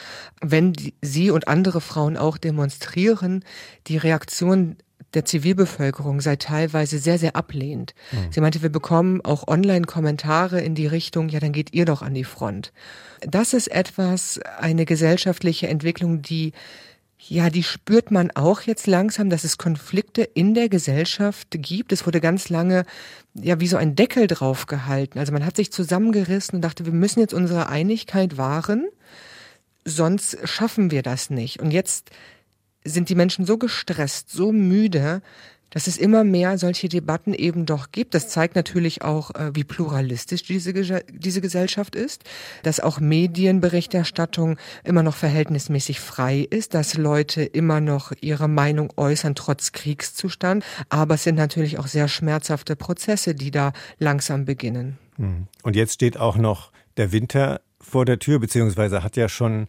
wenn 0.42 0.74
die, 0.74 0.94
sie 1.02 1.32
und 1.32 1.48
andere 1.48 1.82
Frauen 1.82 2.18
auch 2.18 2.38
demonstrieren, 2.38 3.44
die 3.88 3.98
Reaktion 3.98 4.78
der 5.14 5.26
Zivilbevölkerung 5.26 6.22
sei 6.22 6.36
teilweise 6.36 7.00
sehr, 7.00 7.18
sehr 7.18 7.36
ablehnend. 7.36 7.94
Mhm. 8.12 8.32
Sie 8.32 8.42
meinte, 8.42 8.62
wir 8.62 8.70
bekommen 8.70 9.22
auch 9.22 9.48
Online-Kommentare 9.48 10.62
in 10.62 10.76
die 10.76 10.88
Richtung, 10.88 11.30
ja, 11.30 11.40
dann 11.40 11.54
geht 11.54 11.74
ihr 11.74 11.86
doch 11.86 12.02
an 12.02 12.14
die 12.14 12.24
Front. 12.24 12.74
Das 13.22 13.54
ist 13.54 13.68
etwas, 13.68 14.40
eine 14.60 14.86
gesellschaftliche 14.86 15.68
Entwicklung, 15.68 16.22
die 16.22 16.54
ja, 17.20 17.50
die 17.50 17.64
spürt 17.64 18.12
man 18.12 18.30
auch 18.32 18.62
jetzt 18.62 18.86
langsam, 18.86 19.30
dass 19.32 19.44
es 19.44 19.58
Konflikte 19.58 20.22
in 20.22 20.54
der 20.54 20.70
Gesellschaft 20.70 21.48
gibt. 21.50 21.92
Es 21.92 22.06
wurde 22.06 22.22
ganz 22.22 22.50
lange 22.50 22.86
ja 23.34 23.60
wie 23.60 23.68
so 23.68 23.76
ein 23.76 23.96
Deckel 23.96 24.28
drauf 24.28 24.68
gehalten. 24.68 25.18
Also 25.18 25.34
man 25.34 25.44
hat 25.44 25.56
sich 25.56 25.72
zusammengerissen 25.72 26.58
und 26.58 26.62
dachte, 26.62 26.86
wir 26.86 26.94
müssen 26.94 27.20
jetzt 27.20 27.34
unsere 27.34 27.70
Einigkeit 27.70 28.38
wahren, 28.38 28.88
sonst 29.84 30.38
schaffen 30.48 30.92
wir 30.92 31.02
das 31.02 31.30
nicht. 31.30 31.60
Und 31.60 31.72
jetzt 31.72 32.12
sind 32.88 33.10
die 33.10 33.16
Menschen 33.16 33.46
so 33.46 33.58
gestresst, 33.58 34.30
so 34.30 34.52
müde, 34.52 35.22
dass 35.70 35.88
es 35.88 35.98
immer 35.98 36.24
mehr 36.24 36.58
solche 36.58 36.88
Debatten 36.88 37.34
eben 37.34 37.66
doch 37.66 37.92
gibt. 37.92 38.14
Das 38.14 38.30
zeigt 38.30 38.56
natürlich 38.56 39.02
auch, 39.02 39.36
äh, 39.36 39.52
wie 39.54 39.64
pluralistisch 39.64 40.44
diese, 40.44 40.74
diese 40.74 41.42
Gesellschaft 41.42 41.96
ist, 41.96 42.24
dass 42.64 42.80
auch 42.80 43.00
Medienberichterstattung 43.00 44.58
immer 44.84 45.04
noch 45.04 45.16
verhältnismäßig 45.16 46.00
frei 46.00 46.48
ist, 46.50 46.74
dass 46.74 46.96
Leute 46.96 47.44
immer 47.44 47.82
noch 47.82 48.14
ihre 48.22 48.48
Meinung 48.48 48.94
äußern, 48.96 49.36
trotz 49.36 49.72
Kriegszustand. 49.72 50.64
Aber 50.90 51.16
es 51.16 51.24
sind 51.24 51.36
natürlich 51.36 51.80
auch 51.80 51.88
sehr 51.88 52.08
schmerzhafte 52.08 52.76
Prozesse, 52.76 53.36
die 53.36 53.52
da 53.52 53.74
langsam 54.00 54.46
beginnen. 54.46 54.98
Hm. 55.18 55.48
Und 55.64 55.76
jetzt 55.76 55.94
steht 55.96 56.18
auch 56.18 56.38
noch 56.38 56.72
der 56.96 57.12
Winter 57.12 57.62
vor 57.80 58.06
der 58.06 58.20
Tür, 58.20 58.40
beziehungsweise 58.40 59.04
hat 59.04 59.18
ja 59.18 59.30
schon 59.30 59.68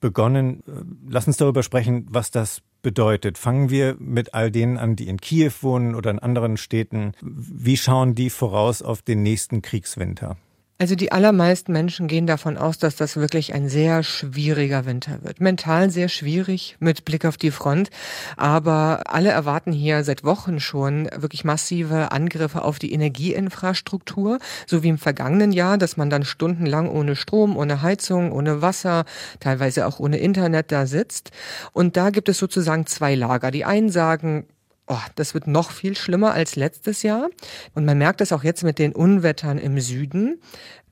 begonnen. 0.00 0.62
Lass 1.08 1.26
uns 1.26 1.36
darüber 1.36 1.62
sprechen, 1.62 2.06
was 2.10 2.30
das 2.30 2.62
bedeutet. 2.82 3.38
Fangen 3.38 3.70
wir 3.70 3.96
mit 3.98 4.34
all 4.34 4.50
denen 4.50 4.76
an, 4.76 4.96
die 4.96 5.08
in 5.08 5.20
Kiew 5.20 5.52
wohnen 5.62 5.94
oder 5.94 6.10
in 6.10 6.18
anderen 6.18 6.56
Städten. 6.56 7.12
Wie 7.20 7.76
schauen 7.76 8.14
die 8.14 8.30
voraus 8.30 8.82
auf 8.82 9.02
den 9.02 9.22
nächsten 9.22 9.62
Kriegswinter? 9.62 10.36
Also 10.78 10.94
die 10.94 11.10
allermeisten 11.10 11.72
Menschen 11.72 12.06
gehen 12.06 12.26
davon 12.26 12.58
aus, 12.58 12.76
dass 12.76 12.96
das 12.96 13.16
wirklich 13.16 13.54
ein 13.54 13.66
sehr 13.70 14.02
schwieriger 14.02 14.84
Winter 14.84 15.22
wird. 15.22 15.40
Mental 15.40 15.88
sehr 15.88 16.08
schwierig 16.10 16.76
mit 16.80 17.06
Blick 17.06 17.24
auf 17.24 17.38
die 17.38 17.50
Front, 17.50 17.88
aber 18.36 19.04
alle 19.06 19.30
erwarten 19.30 19.72
hier 19.72 20.04
seit 20.04 20.22
Wochen 20.22 20.60
schon 20.60 21.08
wirklich 21.16 21.44
massive 21.44 22.12
Angriffe 22.12 22.60
auf 22.62 22.78
die 22.78 22.92
Energieinfrastruktur, 22.92 24.38
so 24.66 24.82
wie 24.82 24.90
im 24.90 24.98
vergangenen 24.98 25.52
Jahr, 25.52 25.78
dass 25.78 25.96
man 25.96 26.10
dann 26.10 26.24
stundenlang 26.24 26.90
ohne 26.90 27.16
Strom, 27.16 27.56
ohne 27.56 27.80
Heizung, 27.80 28.30
ohne 28.30 28.60
Wasser, 28.60 29.06
teilweise 29.40 29.86
auch 29.86 29.98
ohne 29.98 30.18
Internet 30.18 30.72
da 30.72 30.84
sitzt. 30.84 31.30
Und 31.72 31.96
da 31.96 32.10
gibt 32.10 32.28
es 32.28 32.36
sozusagen 32.36 32.84
zwei 32.84 33.14
Lager. 33.14 33.50
Die 33.50 33.64
einen 33.64 33.88
sagen, 33.88 34.46
oh, 34.86 34.98
das 35.16 35.34
wird 35.34 35.46
noch 35.46 35.70
viel 35.70 35.96
schlimmer 35.96 36.32
als 36.32 36.56
letztes 36.56 37.02
Jahr. 37.02 37.28
Und 37.74 37.84
man 37.84 37.98
merkt 37.98 38.20
es 38.20 38.32
auch 38.32 38.44
jetzt 38.44 38.62
mit 38.62 38.78
den 38.78 38.92
Unwettern 38.92 39.58
im 39.58 39.80
Süden, 39.80 40.40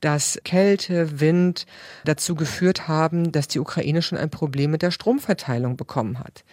dass 0.01 0.39
Kälte, 0.45 1.21
Wind 1.21 1.67
dazu 2.05 2.35
geführt 2.35 2.89
haben, 2.89 3.33
dass 3.33 3.49
die 3.49 3.61
Ukraine 3.61 4.03
schon 4.03 4.19
ein 4.19 4.31
Problem 4.31 4.71
mit 4.71 4.83
der 4.83 4.91
Stromverteilung 4.91 5.77
bekommen 5.77 6.19
hat. 6.19 6.45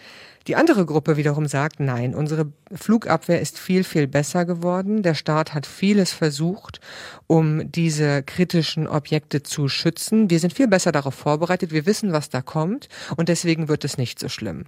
Die 0.47 0.55
andere 0.55 0.85
Gruppe 0.85 1.17
wiederum 1.17 1.45
sagt, 1.45 1.79
nein, 1.79 2.15
unsere 2.15 2.51
Flugabwehr 2.73 3.41
ist 3.41 3.59
viel, 3.59 3.83
viel 3.83 4.07
besser 4.07 4.45
geworden. 4.45 5.03
Der 5.03 5.13
Staat 5.13 5.53
hat 5.53 5.67
vieles 5.67 6.13
versucht, 6.13 6.79
um 7.27 7.71
diese 7.71 8.23
kritischen 8.23 8.87
Objekte 8.87 9.43
zu 9.43 9.67
schützen. 9.67 10.31
Wir 10.31 10.39
sind 10.39 10.53
viel 10.53 10.67
besser 10.67 10.91
darauf 10.91 11.13
vorbereitet. 11.13 11.71
Wir 11.71 11.85
wissen, 11.85 12.11
was 12.11 12.29
da 12.29 12.41
kommt. 12.41 12.89
Und 13.17 13.29
deswegen 13.29 13.67
wird 13.67 13.85
es 13.85 13.99
nicht 13.99 14.17
so 14.17 14.29
schlimm. 14.29 14.65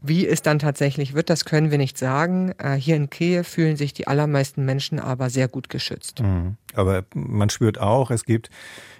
Wie 0.00 0.28
es 0.28 0.42
dann 0.42 0.60
tatsächlich 0.60 1.14
wird, 1.14 1.28
das 1.28 1.44
können 1.44 1.72
wir 1.72 1.78
nicht 1.78 1.98
sagen. 1.98 2.52
Äh, 2.58 2.74
hier 2.74 2.94
in 2.94 3.10
Kiew 3.10 3.42
fühlen 3.42 3.76
sich 3.76 3.92
die 3.92 4.06
allermeisten 4.06 4.64
Menschen 4.64 5.00
aber 5.00 5.28
sehr 5.28 5.48
gut 5.48 5.68
geschützt. 5.68 6.22
Mhm. 6.22 6.56
Aber 6.74 7.04
man 7.14 7.50
spürt 7.50 7.80
auch, 7.80 8.12
es 8.12 8.24
gibt 8.24 8.48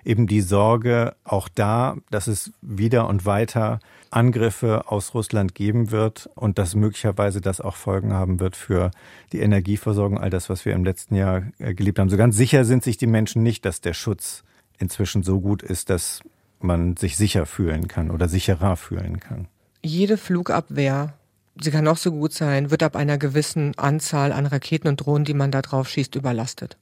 eben 0.05 0.27
die 0.27 0.41
Sorge 0.41 1.15
auch 1.23 1.49
da, 1.49 1.97
dass 2.11 2.27
es 2.27 2.53
wieder 2.63 3.07
und 3.07 3.25
weiter 3.27 3.79
Angriffe 4.11 4.91
aus 4.91 5.15
Russland 5.15 5.55
geben 5.55 5.93
wird 5.93 6.31
und 6.35 6.59
dass 6.59 6.75
möglicherweise 6.75 7.41
das 7.41 7.61
auch 7.61 7.77
Folgen 7.77 8.13
haben 8.13 8.41
wird 8.41 8.57
für 8.57 8.91
die 9.33 9.39
Energieversorgung, 9.39 10.19
all 10.19 10.31
das, 10.31 10.51
was 10.51 10.65
wir 10.65 10.73
im 10.73 10.85
letzten 10.85 11.15
Jahr 11.15 11.45
äh, 11.61 11.75
gelebt 11.75 12.01
haben. 12.01 12.11
So 12.11 12.17
ganz 12.17 12.37
sicher 12.37 12.65
sind 12.65 12.83
sich 12.83 12.97
die 12.97 13.07
Menschen 13.07 13.45
nicht, 13.45 13.65
dass 13.65 13.81
der 13.81 13.95
Schutz 13.95 14.43
inzwischen 14.79 15.23
so 15.23 15.41
gut 15.41 15.63
ist, 15.63 15.91
dass 15.91 16.23
man 16.59 16.97
sich 16.97 17.17
sicher 17.17 17.47
fühlen 17.47 17.87
kann 17.87 18.11
oder 18.11 18.29
sicherer 18.29 18.75
fühlen 18.75 19.21
kann 19.21 19.47
jede 19.83 20.17
Flugabwehr, 20.17 21.15
sie 21.61 21.71
kann 21.71 21.89
auch 21.89 21.97
so 21.97 22.13
gut 22.13 22.33
sein, 22.33 22.71
wird 22.71 22.83
ab 22.83 22.97
einer 22.97 23.19
gewissen 23.19 23.77
Anzahl 23.79 24.33
an 24.33 24.47
Raketen 24.47 24.89
und 24.89 24.97
Drohnen, 24.99 25.25
die 25.25 25.35
man 25.35 25.51
da 25.51 25.63
drauf 25.63 25.89
schießt, 25.89 26.15
überlastet. 26.15 26.77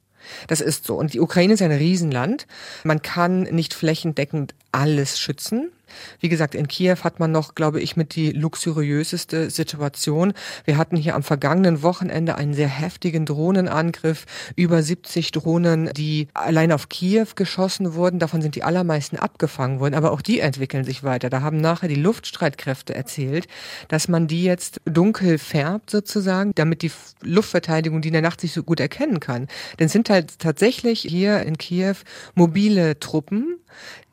Das 0.47 0.61
ist 0.61 0.85
so. 0.85 0.95
Und 0.95 1.13
die 1.13 1.19
Ukraine 1.19 1.53
ist 1.53 1.61
ein 1.61 1.71
Riesenland. 1.71 2.47
Man 2.83 3.01
kann 3.01 3.43
nicht 3.43 3.73
flächendeckend 3.73 4.55
alles 4.71 5.19
schützen. 5.19 5.71
Wie 6.19 6.29
gesagt, 6.29 6.55
in 6.55 6.67
Kiew 6.67 6.97
hat 7.03 7.19
man 7.19 7.31
noch, 7.31 7.55
glaube 7.55 7.81
ich, 7.81 7.95
mit 7.95 8.15
die 8.15 8.31
luxuriöseste 8.31 9.49
Situation. 9.49 10.33
Wir 10.65 10.77
hatten 10.77 10.95
hier 10.95 11.15
am 11.15 11.23
vergangenen 11.23 11.81
Wochenende 11.83 12.35
einen 12.35 12.53
sehr 12.53 12.67
heftigen 12.67 13.25
Drohnenangriff. 13.25 14.25
Über 14.55 14.81
70 14.81 15.31
Drohnen, 15.31 15.91
die 15.95 16.27
allein 16.33 16.71
auf 16.71 16.89
Kiew 16.89 17.27
geschossen 17.35 17.93
wurden. 17.93 18.19
Davon 18.19 18.41
sind 18.41 18.55
die 18.55 18.63
allermeisten 18.63 19.17
abgefangen 19.17 19.79
worden. 19.79 19.95
Aber 19.95 20.11
auch 20.11 20.21
die 20.21 20.39
entwickeln 20.39 20.83
sich 20.83 21.03
weiter. 21.03 21.29
Da 21.29 21.41
haben 21.41 21.57
nachher 21.57 21.87
die 21.87 21.95
Luftstreitkräfte 21.95 22.95
erzählt, 22.95 23.47
dass 23.87 24.07
man 24.07 24.27
die 24.27 24.43
jetzt 24.43 24.81
dunkel 24.85 25.37
färbt 25.37 25.89
sozusagen, 25.89 26.51
damit 26.55 26.81
die 26.81 26.91
Luftverteidigung 27.21 28.01
die 28.01 28.09
in 28.09 28.13
der 28.13 28.21
Nacht 28.21 28.41
sich 28.41 28.53
so 28.53 28.63
gut 28.63 28.79
erkennen 28.79 29.19
kann. 29.19 29.47
Denn 29.79 29.87
es 29.87 29.91
sind 29.91 30.09
halt 30.09 30.39
tatsächlich 30.39 31.01
hier 31.01 31.41
in 31.41 31.57
Kiew 31.57 31.95
mobile 32.35 32.99
Truppen, 32.99 33.59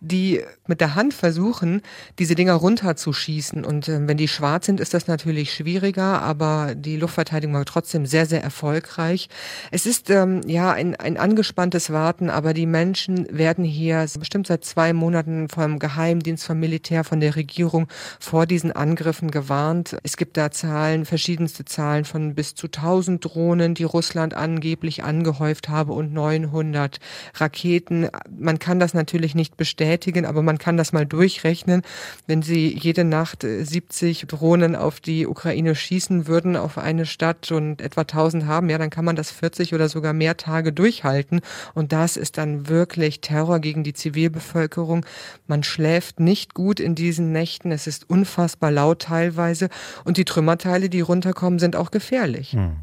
die 0.05 0.43
mit 0.67 0.81
der 0.81 0.95
Hand 0.95 1.15
versuchen, 1.15 1.83
diese 2.19 2.35
Dinger 2.35 2.55
runterzuschießen. 2.55 3.65
Und 3.65 3.89
äh, 3.89 4.07
wenn 4.07 4.17
die 4.17 4.29
schwarz 4.29 4.67
sind, 4.67 4.81
ist 4.81 4.95
das 4.95 5.07
natürlich 5.07 5.53
schwieriger, 5.53 6.23
aber 6.23 6.75
die 6.75 6.97
Luftverteidigung 6.97 7.55
war 7.55 7.65
trotzdem 7.65 8.07
sehr, 8.07 8.27
sehr 8.27 8.43
erfolgreich. 8.43 9.29
Es 9.71 9.87
ist 9.87 10.11
ähm, 10.11 10.43
ja 10.47 10.73
ein, 10.73 10.95
ein 10.97 11.17
angespanntes 11.17 11.91
Warten, 11.91 12.29
aber 12.29 12.53
die 12.55 12.67
Menschen 12.67 13.27
werden 13.31 13.65
hier 13.65 14.07
bestimmt 14.19 14.47
seit 14.47 14.65
zwei 14.65 14.93
Monaten 14.93 15.49
vom 15.49 15.79
Geheimdienst, 15.79 16.45
vom 16.45 16.61
Militär, 16.61 17.05
von 17.05 17.21
der 17.21 17.37
Regierung 17.37 17.89
vor 18.21 18.47
diesen 18.47 18.73
Angriffen 18.73 19.31
gewarnt. 19.31 19.97
Es 20.03 20.17
gibt 20.17 20.37
da 20.37 20.51
Zahlen, 20.51 21.07
verschiedenste 21.07 21.65
Zahlen 21.65 22.05
von 22.05 22.35
bis 22.35 22.55
zu 22.55 22.67
1000 22.67 23.25
Drohnen, 23.25 23.75
die 23.75 23.85
Russland 23.85 24.35
angeblich 24.35 25.03
angehäuft 25.03 25.71
habe 25.71 25.93
und 25.93 26.13
900 26.13 26.99
Raketen. 27.35 28.09
Man 28.31 28.59
kann 28.59 28.79
das 28.79 28.93
natürlich 28.93 29.35
nicht 29.35 29.57
bestätigen 29.57 29.94
bestätigen, 29.95 30.27
aber 30.27 30.43
man 30.43 30.59
kann 30.59 30.77
das 30.77 30.93
mal 30.93 31.07
durchrechnen. 31.07 31.83
Wenn 32.27 32.43
sie 32.43 32.77
jede 32.77 33.05
Nacht 33.05 33.43
70 33.43 34.23
äh, 34.23 34.27
Drohnen 34.27 34.77
auf 34.77 35.01
die 35.01 35.27
Ukraine 35.27 35.75
schießen 35.75 36.27
würden, 36.27 36.57
auf 36.57 36.79
eine 36.79 37.07
Stadt 37.07 37.53
und 37.53 37.81
etwa 37.81 38.03
1000 38.03 38.47
haben, 38.47 38.71
ja, 38.71 38.79
dann 38.79 38.91
kann 38.91 39.05
man 39.05 39.17
das 39.17 39.31
40 39.31 39.75
oder 39.75 39.89
sogar 39.89 40.13
mehr 40.13 40.37
Tage 40.37 40.73
durchhalten. 40.73 41.41
Und 41.75 41.93
das 41.93 42.17
ist 42.17 42.39
dann 42.39 42.69
wirklich 42.69 43.21
Terror 43.21 43.61
gegen 43.61 43.85
die 43.85 43.95
Zivilbevölkerung. 43.95 45.07
Man 45.47 45.63
schläft 45.63 46.19
nicht 46.19 46.55
gut 46.55 46.81
in 46.81 46.95
diesen 46.95 47.33
Nächten. 47.33 47.71
Es 47.71 47.87
ist 47.87 48.11
unfassbar 48.11 48.71
laut 48.71 49.03
teilweise. 49.03 49.69
Und 50.05 50.17
die 50.17 50.25
Trümmerteile, 50.25 50.89
die 50.89 51.03
runterkommen, 51.03 51.59
sind 51.59 51.77
auch 51.77 51.91
gefährlich. 51.91 52.53
Hm. 52.53 52.79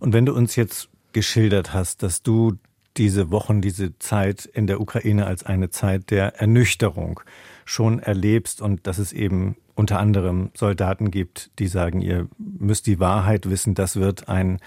Und 0.00 0.12
wenn 0.12 0.26
du 0.26 0.32
uns 0.32 0.56
jetzt 0.56 0.88
geschildert 1.12 1.74
hast, 1.74 2.02
dass 2.02 2.22
du 2.22 2.54
diese 2.96 3.30
Wochen, 3.30 3.60
diese 3.60 3.98
Zeit 3.98 4.46
in 4.46 4.66
der 4.66 4.80
Ukraine 4.80 5.26
als 5.26 5.44
eine 5.44 5.70
Zeit 5.70 6.10
der 6.10 6.40
Ernüchterung 6.40 7.20
schon 7.64 7.98
erlebst 8.00 8.60
und 8.60 8.86
dass 8.86 8.98
es 8.98 9.12
eben 9.12 9.56
unter 9.74 9.98
anderem 9.98 10.50
Soldaten 10.54 11.10
gibt, 11.10 11.50
die 11.58 11.68
sagen, 11.68 12.00
ihr 12.00 12.28
müsst 12.38 12.86
die 12.86 13.00
Wahrheit 13.00 13.48
wissen, 13.48 13.74
das 13.74 13.96
wird 13.96 14.28
ein 14.28 14.58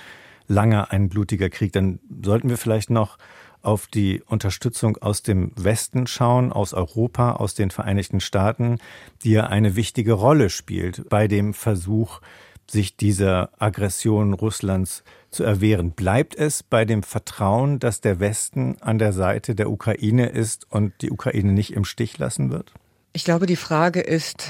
langer, 0.48 0.92
ein 0.92 1.10
blutiger 1.10 1.50
Krieg, 1.50 1.74
dann 1.74 2.00
sollten 2.24 2.50
wir 2.50 2.58
vielleicht 2.58 2.90
noch 2.90 3.18
auf 3.62 3.88
die 3.88 4.22
Unterstützung 4.28 4.98
aus 4.98 5.24
dem 5.24 5.52
Westen 5.56 6.06
schauen, 6.06 6.54
aus 6.54 6.74
Europa, 6.74 7.34
aus 7.34 7.56
den 7.56 7.72
Vereinigten 7.72 8.20
Staaten, 8.20 8.78
die 9.24 9.32
ja 9.32 9.48
eine 9.48 9.76
wichtige 9.76 10.14
Rolle 10.14 10.50
spielt 10.50 11.10
bei 11.10 11.28
dem 11.28 11.54
Versuch, 11.54 12.22
sich 12.70 12.96
dieser 12.96 13.50
Aggression 13.60 14.34
Russlands 14.34 15.04
zu 15.36 15.44
erwehren. 15.44 15.92
Bleibt 15.92 16.36
es 16.36 16.64
bei 16.64 16.86
dem 16.86 17.04
Vertrauen, 17.04 17.80
dass 17.80 18.02
der 18.02 18.20
Westen 18.20 18.78
an 18.82 18.98
der 18.98 19.14
Seite 19.14 19.54
der 19.54 19.70
Ukraine 19.70 20.28
ist 20.28 20.66
und 20.72 20.94
die 21.02 21.12
Ukraine 21.12 21.52
nicht 21.52 21.74
im 21.74 21.86
Stich 21.86 22.18
lassen 22.18 22.50
wird? 22.50 22.72
Ich 23.14 23.24
glaube, 23.24 23.46
die 23.46 23.56
Frage 23.56 24.02
ist, 24.02 24.50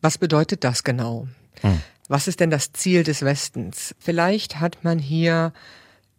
was 0.00 0.18
bedeutet 0.18 0.62
das 0.62 0.84
genau? 0.84 1.26
Hm. 1.62 1.80
Was 2.08 2.28
ist 2.28 2.40
denn 2.40 2.50
das 2.50 2.72
Ziel 2.72 3.02
des 3.02 3.22
Westens? 3.22 3.94
Vielleicht 3.98 4.60
hat 4.60 4.84
man 4.84 4.98
hier 4.98 5.52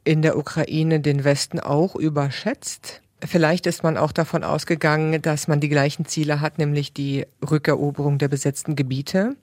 in 0.04 0.22
der 0.22 0.38
Ukraine 0.38 1.00
den 1.00 1.24
Westen 1.24 1.60
auch 1.60 1.96
überschätzt. 1.96 3.02
Vielleicht 3.24 3.66
ist 3.66 3.84
man 3.84 3.98
auch 3.98 4.12
davon 4.12 4.44
ausgegangen, 4.44 5.22
dass 5.22 5.48
man 5.48 5.60
die 5.60 5.70
gleichen 5.70 6.06
Ziele 6.06 6.40
hat, 6.40 6.58
nämlich 6.58 6.94
die 6.94 7.26
Rückeroberung 7.50 8.18
der 8.18 8.28
besetzten 8.28 8.76
Gebiete. 8.76 9.36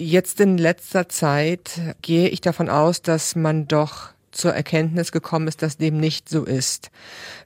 Jetzt 0.00 0.38
in 0.38 0.58
letzter 0.58 1.08
Zeit 1.08 1.80
gehe 2.02 2.28
ich 2.28 2.40
davon 2.40 2.68
aus, 2.68 3.02
dass 3.02 3.34
man 3.34 3.66
doch 3.66 4.10
zur 4.30 4.54
Erkenntnis 4.54 5.10
gekommen 5.10 5.48
ist, 5.48 5.60
dass 5.62 5.76
dem 5.76 5.98
nicht 5.98 6.28
so 6.28 6.44
ist. 6.44 6.92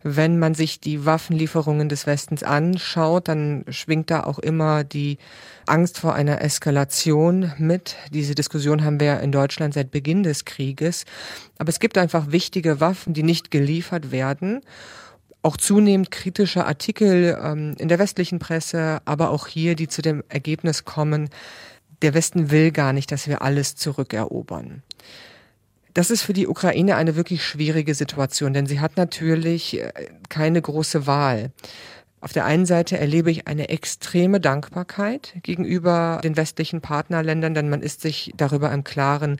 Wenn 0.02 0.38
man 0.38 0.54
sich 0.54 0.78
die 0.78 1.06
Waffenlieferungen 1.06 1.88
des 1.88 2.06
Westens 2.06 2.42
anschaut, 2.42 3.28
dann 3.28 3.64
schwingt 3.70 4.10
da 4.10 4.24
auch 4.24 4.38
immer 4.38 4.84
die 4.84 5.16
Angst 5.64 5.98
vor 5.98 6.14
einer 6.14 6.42
Eskalation 6.42 7.52
mit. 7.56 7.96
Diese 8.12 8.34
Diskussion 8.34 8.84
haben 8.84 9.00
wir 9.00 9.20
in 9.20 9.32
Deutschland 9.32 9.72
seit 9.72 9.90
Beginn 9.90 10.22
des 10.22 10.44
Krieges. 10.44 11.06
Aber 11.56 11.70
es 11.70 11.80
gibt 11.80 11.96
einfach 11.96 12.32
wichtige 12.32 12.80
Waffen, 12.80 13.14
die 13.14 13.22
nicht 13.22 13.50
geliefert 13.50 14.12
werden 14.12 14.60
auch 15.44 15.56
zunehmend 15.56 16.12
kritische 16.12 16.66
Artikel 16.66 17.36
ähm, 17.42 17.74
in 17.78 17.88
der 17.88 17.98
westlichen 17.98 18.38
Presse, 18.38 19.00
aber 19.04 19.30
auch 19.30 19.48
hier, 19.48 19.74
die 19.74 19.88
zu 19.88 20.00
dem 20.00 20.22
Ergebnis 20.28 20.84
kommen, 20.84 21.30
der 22.02 22.14
Westen 22.14 22.50
will 22.50 22.70
gar 22.72 22.92
nicht, 22.92 23.12
dass 23.12 23.28
wir 23.28 23.42
alles 23.42 23.76
zurückerobern. 23.76 24.82
Das 25.94 26.10
ist 26.10 26.22
für 26.22 26.32
die 26.32 26.46
Ukraine 26.46 26.96
eine 26.96 27.16
wirklich 27.16 27.44
schwierige 27.44 27.94
Situation, 27.94 28.54
denn 28.54 28.66
sie 28.66 28.80
hat 28.80 28.96
natürlich 28.96 29.78
äh, 29.78 29.92
keine 30.28 30.60
große 30.60 31.06
Wahl. 31.06 31.50
Auf 32.20 32.32
der 32.32 32.44
einen 32.44 32.66
Seite 32.66 32.98
erlebe 32.98 33.30
ich 33.30 33.48
eine 33.48 33.68
extreme 33.68 34.40
Dankbarkeit 34.40 35.34
gegenüber 35.42 36.20
den 36.22 36.36
westlichen 36.36 36.80
Partnerländern, 36.80 37.52
denn 37.52 37.68
man 37.68 37.82
ist 37.82 38.00
sich 38.00 38.32
darüber 38.36 38.72
im 38.72 38.84
Klaren, 38.84 39.38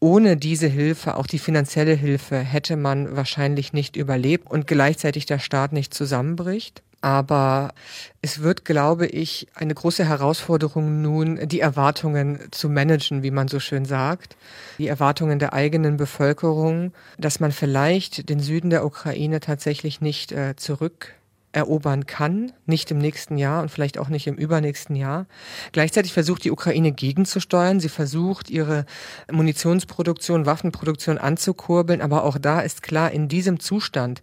ohne 0.00 0.36
diese 0.36 0.66
Hilfe, 0.66 1.16
auch 1.16 1.26
die 1.26 1.38
finanzielle 1.38 1.94
Hilfe, 1.94 2.38
hätte 2.38 2.76
man 2.76 3.16
wahrscheinlich 3.16 3.72
nicht 3.72 3.96
überlebt 3.96 4.50
und 4.50 4.66
gleichzeitig 4.66 5.26
der 5.26 5.38
Staat 5.38 5.72
nicht 5.72 5.94
zusammenbricht. 5.94 6.82
Aber 7.02 7.72
es 8.20 8.42
wird, 8.42 8.64
glaube 8.64 9.06
ich, 9.06 9.46
eine 9.54 9.74
große 9.74 10.04
Herausforderung 10.04 11.02
nun, 11.02 11.46
die 11.46 11.60
Erwartungen 11.60 12.40
zu 12.50 12.68
managen, 12.68 13.22
wie 13.22 13.30
man 13.30 13.48
so 13.48 13.60
schön 13.60 13.84
sagt. 13.84 14.36
Die 14.78 14.88
Erwartungen 14.88 15.38
der 15.38 15.52
eigenen 15.52 15.98
Bevölkerung, 15.98 16.92
dass 17.18 17.38
man 17.38 17.52
vielleicht 17.52 18.28
den 18.28 18.40
Süden 18.40 18.70
der 18.70 18.84
Ukraine 18.84 19.40
tatsächlich 19.40 20.00
nicht 20.00 20.32
äh, 20.32 20.56
zurück 20.56 21.14
erobern 21.56 22.04
kann, 22.04 22.52
nicht 22.66 22.90
im 22.90 22.98
nächsten 22.98 23.38
Jahr 23.38 23.62
und 23.62 23.70
vielleicht 23.70 23.96
auch 23.96 24.08
nicht 24.08 24.26
im 24.26 24.34
übernächsten 24.34 24.94
Jahr. 24.94 25.26
Gleichzeitig 25.72 26.12
versucht 26.12 26.44
die 26.44 26.50
Ukraine 26.50 26.92
gegenzusteuern. 26.92 27.80
Sie 27.80 27.88
versucht, 27.88 28.50
ihre 28.50 28.84
Munitionsproduktion, 29.32 30.44
Waffenproduktion 30.44 31.16
anzukurbeln. 31.16 32.02
Aber 32.02 32.24
auch 32.24 32.36
da 32.36 32.60
ist 32.60 32.82
klar, 32.82 33.10
in 33.10 33.28
diesem 33.28 33.58
Zustand 33.58 34.22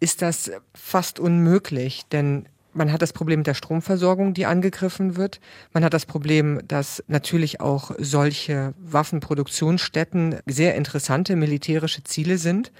ist 0.00 0.22
das 0.22 0.50
fast 0.74 1.20
unmöglich, 1.20 2.06
denn 2.10 2.46
man 2.72 2.92
hat 2.92 3.02
das 3.02 3.12
Problem 3.12 3.40
mit 3.40 3.46
der 3.46 3.54
Stromversorgung, 3.54 4.32
die 4.32 4.46
angegriffen 4.46 5.16
wird. 5.16 5.40
Man 5.74 5.84
hat 5.84 5.92
das 5.92 6.06
Problem, 6.06 6.60
dass 6.66 7.04
natürlich 7.08 7.60
auch 7.60 7.90
solche 7.98 8.72
Waffenproduktionsstätten 8.78 10.36
sehr 10.46 10.76
interessante 10.76 11.36
militärische 11.36 12.04
Ziele 12.04 12.38
sind 12.38 12.72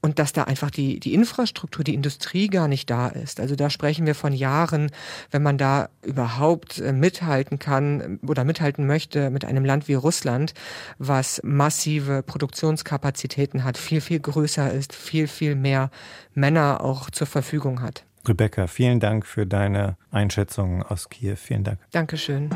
und 0.00 0.18
dass 0.18 0.32
da 0.32 0.44
einfach 0.44 0.70
die, 0.70 1.00
die 1.00 1.14
Infrastruktur, 1.14 1.84
die 1.84 1.94
Industrie 1.94 2.48
gar 2.48 2.68
nicht 2.68 2.88
da 2.90 3.08
ist. 3.08 3.40
Also 3.40 3.56
da 3.56 3.70
sprechen 3.70 4.06
wir 4.06 4.14
von 4.14 4.32
Jahren, 4.32 4.90
wenn 5.30 5.42
man 5.42 5.58
da 5.58 5.88
überhaupt 6.04 6.78
äh, 6.78 6.92
mithalten 6.92 7.58
kann 7.58 8.20
oder 8.26 8.44
mithalten 8.44 8.86
möchte 8.86 9.30
mit 9.30 9.44
einem 9.44 9.64
Land 9.64 9.88
wie 9.88 9.94
Russland, 9.94 10.54
was 10.98 11.40
massive 11.44 12.22
Produktionskapazitäten 12.22 13.64
hat, 13.64 13.78
viel, 13.78 14.00
viel 14.00 14.20
größer 14.20 14.72
ist, 14.72 14.94
viel, 14.94 15.26
viel 15.26 15.54
mehr 15.54 15.90
Männer 16.34 16.80
auch 16.82 17.10
zur 17.10 17.26
Verfügung 17.26 17.82
hat. 17.82 18.04
Rebecca, 18.26 18.66
vielen 18.66 19.00
Dank 19.00 19.26
für 19.26 19.46
deine 19.46 19.96
Einschätzungen 20.10 20.82
aus 20.82 21.08
Kiew. 21.08 21.36
Vielen 21.36 21.64
Dank. 21.64 21.78
Dankeschön. 21.92 22.50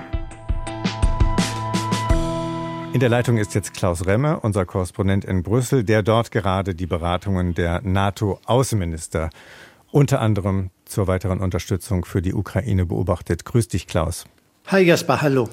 In 2.92 3.00
der 3.00 3.08
Leitung 3.08 3.38
ist 3.38 3.54
jetzt 3.54 3.72
Klaus 3.72 4.04
Remme, 4.04 4.40
unser 4.40 4.66
Korrespondent 4.66 5.25
in 5.25 5.42
Brüssel, 5.42 5.82
der 5.82 6.02
dort 6.02 6.30
gerade 6.30 6.75
die 6.75 6.87
Beratungen 6.87 7.54
der 7.54 7.80
NATO-Außenminister 7.80 9.30
unter 9.90 10.20
anderem 10.20 10.68
zur 10.84 11.06
weiteren 11.06 11.40
Unterstützung 11.40 12.04
für 12.04 12.20
die 12.20 12.34
Ukraine 12.34 12.84
beobachtet. 12.84 13.46
Grüß 13.46 13.68
dich, 13.68 13.87
Klaus. 13.87 14.26
Hi 14.66 14.82
Jasper, 14.82 15.22
hallo. 15.22 15.49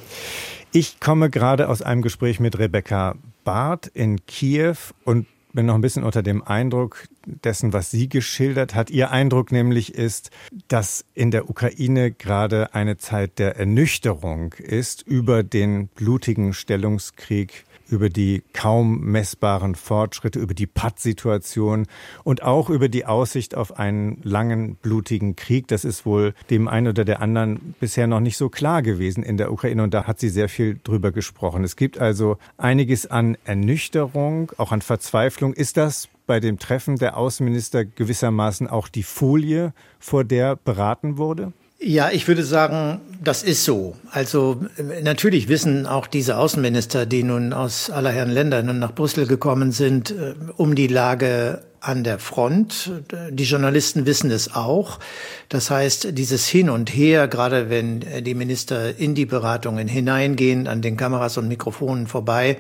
Ich 0.74 1.00
komme 1.00 1.30
gerade 1.30 1.70
aus 1.70 1.82
einem 1.82 2.02
Gespräch 2.02 2.42
mit 2.42 2.60
Rebecca 2.60 3.16
Barth 3.46 3.88
in 3.88 4.26
Kiew 4.26 4.76
und 5.06 5.26
bin 5.54 5.66
noch 5.66 5.76
ein 5.76 5.82
bisschen 5.82 6.04
unter 6.04 6.22
dem 6.24 6.44
Eindruck 6.44 7.08
dessen, 7.26 7.74
was 7.74 7.92
sie 7.92 8.10
geschildert 8.10 8.76
hat. 8.76 8.90
Ihr 8.90 9.12
Eindruck 9.12 9.52
nämlich 9.52 9.96
ist, 9.96 10.32
dass 10.68 11.06
in 11.14 11.32
der 11.32 11.50
Ukraine 11.50 12.12
gerade 12.12 12.74
eine 12.74 12.98
Zeit 12.98 13.40
der 13.40 13.58
Ernüchterung 13.58 14.54
ist 14.54 15.02
über 15.02 15.44
den 15.44 15.88
blutigen 15.88 16.54
Stellungskrieg 16.54 17.66
über 17.90 18.10
die 18.10 18.44
kaum 18.54 19.02
messbaren 19.02 19.76
Fortschritte, 19.76 20.40
über 20.40 20.54
die 20.54 20.68
Pattsituation 20.68 21.88
und 22.24 22.44
auch 22.44 22.70
über 22.70 22.90
die 22.90 23.06
Aussicht 23.06 23.56
auf 23.56 23.78
einen 23.80 24.20
langen, 24.24 24.76
blutigen 24.76 25.36
Krieg. 25.36 25.68
Das 25.68 25.86
ist 25.86 26.06
wohl 26.06 26.34
dem 26.50 26.68
einen 26.68 26.88
oder 26.88 27.06
der 27.06 27.22
anderen 27.22 27.76
bisher 27.80 28.08
noch 28.08 28.20
nicht 28.20 28.38
so 28.38 28.50
klar 28.50 28.82
gewesen 28.82 29.24
in 29.24 29.38
der 29.38 29.52
Ukraine 29.52 29.84
und 29.84 29.94
da 29.94 30.06
hat 30.06 30.20
sie 30.20 30.30
sehr 30.30 30.50
viel 30.50 30.80
drüber 30.84 31.12
gesprochen. 31.12 31.64
Es 31.64 31.76
gibt 31.76 31.98
also 31.98 32.38
einiges 32.58 33.08
an 33.08 33.38
Ernüchterung, 33.46 34.52
auch 34.58 34.72
an 34.72 34.82
Verzweiflung. 34.82 35.54
Ist 35.54 35.78
das 35.78 36.10
bei 36.28 36.40
dem 36.40 36.60
Treffen 36.60 36.98
der 36.98 37.18
Außenminister 37.18 37.86
gewissermaßen 37.86 38.68
auch 38.68 38.88
die 38.88 39.04
Folie, 39.04 39.74
vor 40.00 40.24
der 40.24 40.56
beraten 40.56 41.18
wurde? 41.18 41.54
Ja, 41.82 42.10
ich 42.12 42.28
würde 42.28 42.44
sagen, 42.44 43.00
das 43.24 43.42
ist 43.42 43.64
so. 43.64 43.96
Also 44.12 44.62
natürlich 45.02 45.48
wissen 45.48 45.86
auch 45.86 46.08
diese 46.08 46.38
Außenminister, 46.38 47.06
die 47.06 47.24
nun 47.24 47.54
aus 47.54 47.90
aller 47.90 48.12
Herren 48.12 48.32
Länder 48.32 48.62
nun 48.64 48.80
nach 48.80 48.94
Brüssel 48.94 49.28
gekommen 49.28 49.72
sind, 49.72 50.12
äh, 50.12 50.36
um 50.58 50.76
die 50.76 50.88
Lage 50.88 51.64
an 51.82 52.04
der 52.04 52.20
Front. 52.20 52.92
Die 53.32 53.46
Journalisten 53.46 54.06
wissen 54.06 54.32
es 54.32 54.54
auch. 54.54 55.00
Das 55.48 55.72
heißt, 55.72 56.18
dieses 56.18 56.46
Hin 56.46 56.70
und 56.70 56.90
Her, 56.90 57.30
gerade 57.30 57.70
wenn 57.70 58.04
die 58.24 58.36
Minister 58.36 58.98
in 58.98 59.16
die 59.16 59.26
Beratungen 59.26 59.88
hineingehen, 59.88 60.68
an 60.68 60.82
den 60.82 60.98
Kameras 60.98 61.38
und 61.38 61.48
Mikrofonen 61.48 62.08
vorbei, 62.08 62.58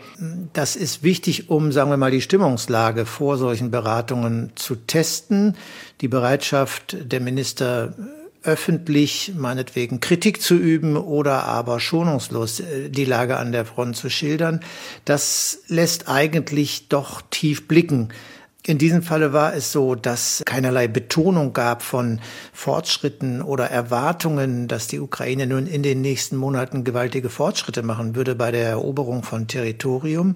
das 0.53 0.77
ist 0.77 1.03
wichtig, 1.03 1.49
um, 1.49 1.73
sagen 1.73 1.89
wir 1.89 1.97
mal, 1.97 2.11
die 2.11 2.21
Stimmungslage 2.21 3.05
vor 3.05 3.37
solchen 3.37 3.71
Beratungen 3.71 4.53
zu 4.55 4.75
testen. 4.75 5.57
Die 5.99 6.07
Bereitschaft 6.07 6.95
der 7.11 7.19
Minister 7.19 7.93
öffentlich 8.43 9.33
meinetwegen 9.35 9.99
Kritik 9.99 10.41
zu 10.41 10.55
üben 10.55 10.95
oder 10.95 11.43
aber 11.43 11.79
schonungslos 11.79 12.61
äh, 12.61 12.89
die 12.89 13.05
Lage 13.05 13.37
an 13.37 13.51
der 13.51 13.65
Front 13.65 13.97
zu 13.97 14.09
schildern, 14.09 14.61
das 15.05 15.59
lässt 15.67 16.07
eigentlich 16.07 16.87
doch 16.89 17.21
tief 17.29 17.67
blicken. 17.67 18.09
In 18.65 18.77
diesem 18.77 19.01
Falle 19.01 19.31
war 19.33 19.55
es 19.55 19.71
so, 19.71 19.95
dass 19.95 20.43
keinerlei 20.45 20.87
Betonung 20.87 21.53
gab 21.53 21.81
von 21.81 22.19
Fortschritten 22.53 23.41
oder 23.41 23.71
Erwartungen, 23.71 24.67
dass 24.67 24.87
die 24.87 24.99
Ukraine 24.99 25.47
nun 25.47 25.65
in 25.65 25.81
den 25.81 26.01
nächsten 26.01 26.35
Monaten 26.35 26.83
gewaltige 26.83 27.29
Fortschritte 27.29 27.83
machen 27.83 28.15
würde 28.15 28.35
bei 28.35 28.51
der 28.51 28.67
Eroberung 28.67 29.23
von 29.23 29.47
Territorium. 29.47 30.35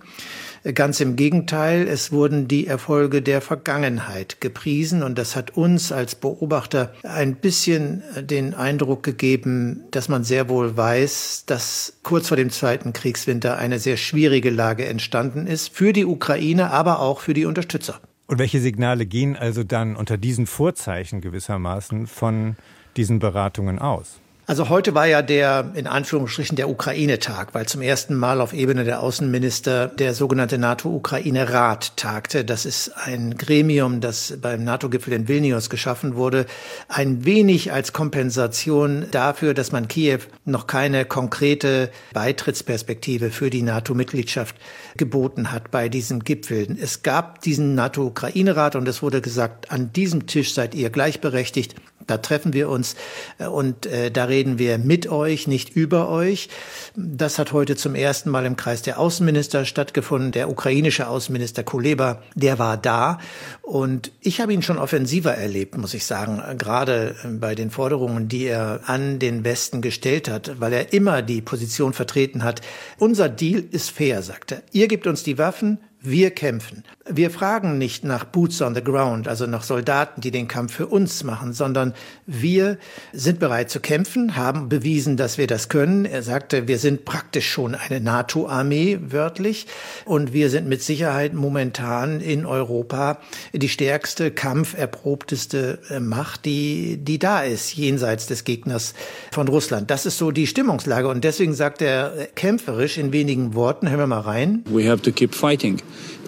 Ganz 0.76 1.02
im 1.02 1.18
Gegenteil, 1.18 1.90
es 1.90 2.14
wurden 2.14 2.48
die 2.48 2.68
Erfolge 2.68 3.22
der 3.22 3.42
Vergangenheit 3.42 4.40
gepriesen 4.40 5.04
und 5.04 5.18
das 5.18 5.36
hat 5.36 5.58
uns 5.58 5.92
als 5.92 6.16
Beobachter 6.16 6.94
ein 7.04 7.36
bisschen 7.36 8.02
den 8.22 8.54
Eindruck 8.54 9.04
gegeben, 9.04 9.84
dass 9.92 10.08
man 10.08 10.24
sehr 10.24 10.48
wohl 10.48 10.78
weiß, 10.78 11.44
dass 11.48 11.98
kurz 12.02 12.30
vor 12.30 12.38
dem 12.38 12.50
Zweiten 12.50 12.94
Kriegswinter 12.94 13.58
eine 13.58 13.78
sehr 13.78 13.98
schwierige 13.98 14.52
Lage 14.52 14.86
entstanden 14.86 15.48
ist 15.48 15.68
für 15.76 15.92
die 15.92 16.06
Ukraine, 16.06 16.72
aber 16.72 17.00
auch 17.00 17.20
für 17.20 17.34
die 17.34 17.46
Unterstützer. 17.46 18.00
Und 18.28 18.40
welche 18.40 18.62
Signale 18.62 19.06
gehen 19.06 19.36
also 19.36 19.66
dann 19.66 19.98
unter 19.98 20.18
diesen 20.18 20.48
Vorzeichen 20.48 21.20
gewissermaßen 21.20 22.08
von 22.08 22.56
diesen 22.96 23.20
Beratungen 23.20 23.80
aus? 23.80 24.22
Also 24.46 24.68
heute 24.68 24.94
war 24.94 25.08
ja 25.08 25.22
der 25.22 25.72
in 25.74 25.88
Anführungsstrichen 25.88 26.58
der 26.58 26.70
Ukraine-Tag, 26.70 27.54
weil 27.54 27.66
zum 27.66 27.82
ersten 27.82 28.14
Mal 28.14 28.42
auf 28.42 28.52
Ebene 28.52 28.84
der 28.84 29.02
Außenminister 29.02 29.88
der 29.88 30.14
sogenannte 30.14 30.58
NATO-Ukraine-Rat 30.58 31.96
tagte. 31.96 32.44
Das 32.44 32.66
ist 32.66 32.90
ein 32.90 33.38
Gremium, 33.38 34.02
das 34.02 34.38
beim 34.42 34.66
NATO-Gipfel 34.66 35.14
in 35.14 35.30
Vilnius 35.30 35.70
geschaffen 35.70 36.16
wurde, 36.16 36.46
ein 36.90 37.24
wenig 37.24 37.72
als 37.72 37.94
Kompensation 37.94 39.06
dafür, 39.12 39.54
dass 39.54 39.72
man 39.72 39.88
Kiew 39.88 40.20
noch 40.44 40.68
keine 40.68 41.06
konkrete 41.06 41.90
Beitrittsperspektive 42.14 43.32
für 43.32 43.50
die 43.50 43.62
NATO-Mitgliedschaft 43.62 44.58
geboten 44.98 45.54
hat 45.54 45.72
bei 45.72 45.88
diesem 45.88 46.20
Gipfel. 46.20 46.76
Es 46.82 47.02
gab 47.02 47.40
diesen 47.42 47.76
NATO-Ukraine-Rat 47.76 48.76
und 48.76 48.90
es 48.90 49.02
wurde 49.02 49.22
gesagt, 49.22 49.72
an 49.72 49.94
diesem 49.94 50.28
Tisch 50.28 50.54
seid 50.54 50.76
ihr 50.76 50.90
gleichberechtigt. 50.90 51.76
Da 52.08 52.18
treffen 52.18 52.54
wir 52.54 52.70
uns 52.70 52.96
äh, 53.38 53.46
und 53.46 53.86
äh, 53.86 54.12
da 54.12 54.26
reden 54.26 54.60
wir 54.60 54.78
mit 54.78 55.08
euch, 55.08 55.48
nicht 55.48 55.76
über 55.76 56.10
euch. 56.10 56.50
Das 56.96 57.40
hat 57.40 57.54
heute 57.54 57.76
zum 57.76 57.96
ersten 57.96 58.30
Mal 58.30 58.46
im 58.46 58.56
Kreis 58.56 58.82
der 58.82 59.00
Außenminister 59.00 59.66
stattgefunden. 59.66 60.32
Der 60.32 60.50
ukrainische 60.50 61.08
Außenminister 61.08 61.64
Kuleba, 61.64 62.22
der 62.36 62.60
war 62.60 62.78
da 62.78 63.20
und 63.62 64.12
ich 64.22 64.42
habe 64.42 64.54
ihn 64.54 64.62
schon 64.62 64.78
offensiver 64.78 65.34
erlebt, 65.34 65.78
muss 65.78 65.94
ich 65.94 66.06
sagen, 66.06 66.42
gerade 66.58 67.16
äh, 67.24 67.28
bei 67.28 67.56
den 67.56 67.72
Forderungen, 67.72 68.28
die 68.28 68.46
er 68.46 68.82
an 68.86 69.20
den 69.20 69.44
Westen 69.44 69.82
gestellt 69.82 70.30
hat, 70.30 70.60
weil 70.60 70.74
er 70.74 70.94
immer 70.94 71.22
die 71.22 71.42
Position 71.42 71.94
vertreten 71.94 72.44
hat. 72.44 72.62
Unser 72.98 73.30
Deal 73.30 73.64
ist 73.72 73.92
fair, 73.92 74.22
sagt 74.22 74.52
er. 74.52 74.64
Ihr 74.72 74.88
gebt 74.88 75.08
uns 75.08 75.24
die 75.24 75.38
Waffen, 75.38 75.80
wir 76.02 76.32
kämpfen. 76.32 76.84
Wir 77.10 77.32
fragen 77.32 77.78
nicht 77.78 78.06
nach 78.06 78.24
Boots 78.24 78.62
on 78.62 78.76
the 78.76 78.82
Ground, 78.82 79.28
also 79.28 79.46
nach 79.46 79.64
Soldaten, 79.64 80.22
die 80.22 80.32
den 80.32 80.48
Kampf 80.48 80.74
für 80.74 80.88
uns 80.88 81.26
machen, 81.26 81.52
sondern 81.52 81.94
wir 82.28 82.78
sind 83.12 83.40
bereit 83.40 83.70
zu 83.70 83.82
kämpfen, 83.82 84.38
haben 84.38 84.70
bewiesen, 84.70 85.18
dass 85.18 85.38
wir 85.38 85.46
das 85.46 85.68
können. 85.68 86.06
Er 86.06 86.24
sagte, 86.24 86.70
wir 86.70 86.80
sind 86.80 87.04
praktisch 87.04 87.52
schon 87.52 87.76
eine 87.76 88.00
NATO-Armee, 88.00 89.00
wörtlich, 89.02 89.68
und 90.06 90.32
wir 90.32 90.50
sind 90.50 90.70
mit 90.70 90.82
Sicherheit 90.82 91.34
momentan 91.34 92.22
in 92.22 92.46
Europa 92.46 93.20
die 93.52 93.68
stärkste, 93.68 94.32
kampferprobteste 94.32 95.80
äh, 95.90 96.00
Macht, 96.00 96.46
die, 96.46 96.96
die 97.02 97.20
da 97.20 97.42
ist, 97.42 97.76
jenseits 97.76 98.28
des 98.28 98.46
Gegners 98.46 98.94
von 99.34 99.50
Russland. 99.50 99.92
Das 99.92 100.06
ist 100.06 100.18
so 100.18 100.32
die 100.32 100.48
Stimmungslage 100.48 101.10
und 101.10 101.26
deswegen 101.26 101.54
sagt 101.54 101.82
er 101.82 102.30
kämpferisch 102.36 102.98
in 102.98 103.12
wenigen 103.12 103.56
Worten, 103.56 103.90
hören 103.90 104.00
wir 104.00 104.08
mal 104.08 104.22
rein. 104.22 104.64
We 104.70 104.90
have 104.90 105.02
to 105.02 105.12
keep 105.12 105.36
fighting. 105.36 105.82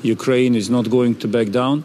Ukraine 0.06 0.56
is 0.56 0.70
not 0.70 0.90
going 0.90 1.16
to 1.16 1.28
back 1.28 1.50
down 1.50 1.84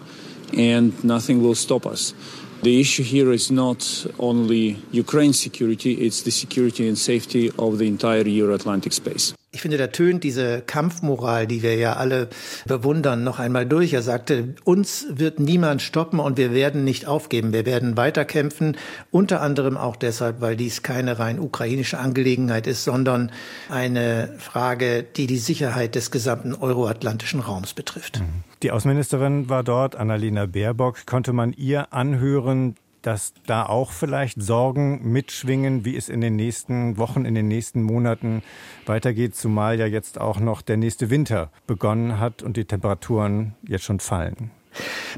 and 0.53 0.93
nothing 1.03 1.43
will 1.43 1.55
stop 1.55 1.87
us. 1.87 2.15
The 2.63 2.79
issue 2.79 3.03
here 3.03 3.33
is 3.33 3.51
not 3.51 4.07
only 4.19 4.83
Ukraine's 4.93 5.41
security, 5.41 5.95
it's 5.95 6.23
the 6.23 6.31
security 6.31 6.87
and 6.87 6.99
safety 6.99 7.51
of 7.59 7.79
the 7.79 7.87
entire 7.87 8.27
Euro-Atlantic 8.29 8.93
space. 8.93 9.33
Ich 9.61 9.63
finde, 9.63 9.77
da 9.77 9.89
tönt 9.89 10.25
diese 10.25 10.63
Kampfmoral, 10.63 11.47
die 11.47 11.63
wir 11.63 11.77
ja 11.77 11.93
alle 11.93 12.31
bewundern, 12.65 13.25
noch 13.25 13.39
einmal 13.39 13.67
durch. 13.67 13.93
Er 13.93 14.01
sagte, 14.01 14.55
uns 14.65 15.05
wird 15.11 15.39
niemand 15.39 15.83
stoppen 15.83 16.19
und 16.19 16.39
wir 16.39 16.55
werden 16.55 16.83
nicht 16.83 17.07
aufgeben. 17.07 17.53
Wir 17.53 17.67
werden 17.67 17.99
weiterkämpfen, 17.99 18.79
unter 19.11 19.43
anderem 19.43 19.77
auch 19.77 19.97
deshalb, 19.97 20.41
weil 20.41 20.57
dies 20.57 20.83
keine 20.83 21.19
rein 21.19 21.39
ukrainische 21.39 21.99
Angelegenheit 21.99 22.67
ist, 22.67 22.85
sondern 22.85 23.33
eine 23.69 24.33
Frage, 24.39 25.03
die 25.03 25.27
die 25.27 25.37
Sicherheit 25.37 25.95
des 25.95 26.11
gesamten 26.11 26.55
euroatlantischen 26.55 27.41
Raums 27.41 27.75
betrifft. 27.75 28.23
Die 28.63 28.71
Außenministerin 28.71 29.51
war 29.51 29.63
dort, 29.63 29.95
Annalena 29.95 30.47
Baerbock. 30.47 31.05
Konnte 31.05 31.35
man 31.35 31.53
ihr 31.53 31.93
anhören, 31.93 32.77
dass 33.03 33.33
da 33.47 33.67
auch 33.67 33.93
vielleicht 33.93 34.41
Sorgen 34.41 35.13
mitschwingen, 35.13 35.85
wie 35.85 35.97
es 35.97 36.09
in 36.09 36.21
den 36.21 36.37
nächsten 36.37 36.99
Wochen, 36.99 37.25
in 37.25 37.35
den 37.35 37.49
nächsten 37.49 37.83
Monaten 37.83 38.43
weitergeht, 38.87 39.35
zumal 39.35 39.79
ja 39.79 39.87
jetzt 39.87 40.21
auch 40.21 40.41
noch 40.41 40.63
der 40.63 40.77
nächste 40.77 41.11
Winter 41.11 41.51
begonnen 41.67 42.19
hat 42.19 42.43
und 42.43 42.57
die 42.57 42.65
Temperaturen 42.65 43.55
jetzt 43.63 43.85
schon 43.85 44.01
fallen. 44.01 44.51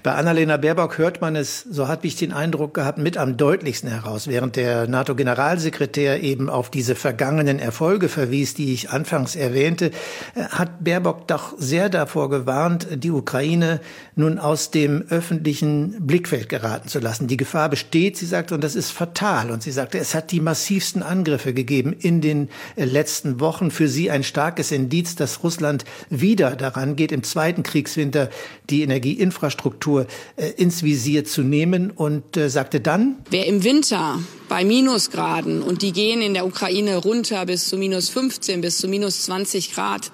Bei 0.03 0.15
Annalena 0.15 0.57
Baerbock 0.57 0.99
hört 0.99 1.21
man 1.21 1.37
es, 1.37 1.61
so 1.61 1.87
habe 1.87 2.07
ich 2.07 2.17
den 2.17 2.33
Eindruck 2.33 2.75
gehabt, 2.75 2.99
mit 2.99 3.19
am 3.19 3.37
deutlichsten 3.37 3.91
heraus, 3.91 4.27
während 4.27 4.57
der 4.57 4.88
NATO-Generalsekretär 4.88 6.23
eben 6.23 6.49
auf 6.49 6.71
diese 6.71 6.95
vergangenen 6.95 7.59
Erfolge 7.59 8.09
verwies, 8.09 8.55
die 8.55 8.73
ich 8.73 8.91
anfangs 8.91 9.37
erwähnte, 9.37 9.91
äh, 10.35 10.45
hat 10.51 10.83
Baerbock 10.83 11.29
doch 11.29 11.55
sehr 11.59 11.88
davor 11.88 12.31
gewarnt, 12.31 12.88
die 12.95 13.11
Ukraine 13.11 13.81
nun 14.17 14.38
aus 14.38 14.71
dem 14.71 15.05
öffentlichen 15.09 16.07
Blickfeld 16.07 16.49
geraten 16.49 16.88
zu 16.88 16.99
lassen. 16.99 17.29
Die 17.29 17.37
Gefahr 17.37 17.69
besteht, 17.69 18.17
sie 18.17 18.27
sagte, 18.27 18.55
und 18.55 18.65
das 18.65 18.75
ist 18.75 18.91
fatal. 18.91 19.51
Und 19.51 19.62
sie 19.62 19.73
sagte, 19.73 19.99
es 19.99 20.15
hat 20.15 20.33
die 20.33 20.41
massivsten 20.41 21.03
Angriffe 21.03 21.53
gegeben 21.53 21.93
in 21.93 22.21
den 22.21 22.49
äh, 22.77 22.85
letzten 22.85 23.41
Wochen. 23.41 23.71
Für 23.71 23.88
sie 23.88 24.11
ein 24.11 24.25
starkes 24.25 24.73
Indiz, 24.73 25.15
dass 25.17 25.45
Russland 25.45 25.85
wieder 26.09 26.57
daran 26.57 26.97
geht, 26.97 27.12
im 27.12 27.23
zweiten 27.23 27.62
Kriegswinter 27.62 28.31
die 28.71 28.83
Energieinfrastruktur 28.83 29.41
Infrastruktur 29.42 30.07
äh, 30.37 30.50
ins 30.50 30.85
Visier 30.85 31.24
zu 31.24 31.42
nehmen 31.42 31.90
und 31.90 32.37
äh, 32.37 32.48
sagte 32.48 32.81
dann, 32.81 33.16
wer 33.31 33.46
im 33.48 33.64
Winter 33.64 34.20
bei 34.48 34.64
Minusgraden 34.64 35.62
und 35.62 35.83
die 35.83 35.90
gehen 35.90 36.22
in 36.22 36.33
der 36.33 36.46
Ukraine 36.46 36.98
runter 36.98 37.44
bis 37.44 37.68
zu 37.68 37.76
minus 37.76 38.09
15, 38.09 38.61
bis 38.61 38.78
zu 38.78 38.87
minus 38.87 39.24
20 39.24 39.74
Grad, 39.74 40.12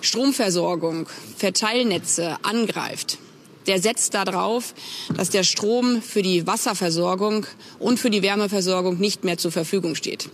Stromversorgung, 0.00 1.06
Verteilnetze 1.36 2.38
angreift, 2.42 3.18
der 3.66 3.78
setzt 3.78 4.14
darauf, 4.14 4.74
dass 5.14 5.28
der 5.28 5.42
Strom 5.42 6.00
für 6.00 6.22
die 6.22 6.46
Wasserversorgung 6.46 7.44
und 7.78 8.00
für 8.00 8.08
die 8.08 8.22
Wärmeversorgung 8.22 8.98
nicht 8.98 9.22
mehr 9.22 9.36
zur 9.36 9.52
Verfügung 9.52 9.96
steht. 9.96 10.30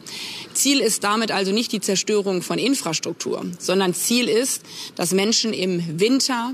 Ziel 0.55 0.79
ist 0.79 1.03
damit 1.03 1.33
also 1.33 1.51
nicht 1.51 1.73
die 1.73 1.81
Zerstörung 1.81 2.41
von 2.43 2.59
Infrastruktur, 2.59 3.45
sondern 3.59 3.95
Ziel 3.95 4.29
ist, 4.29 4.63
dass 4.95 5.11
Menschen 5.11 5.53
im 5.53 5.99
Winter 5.99 6.53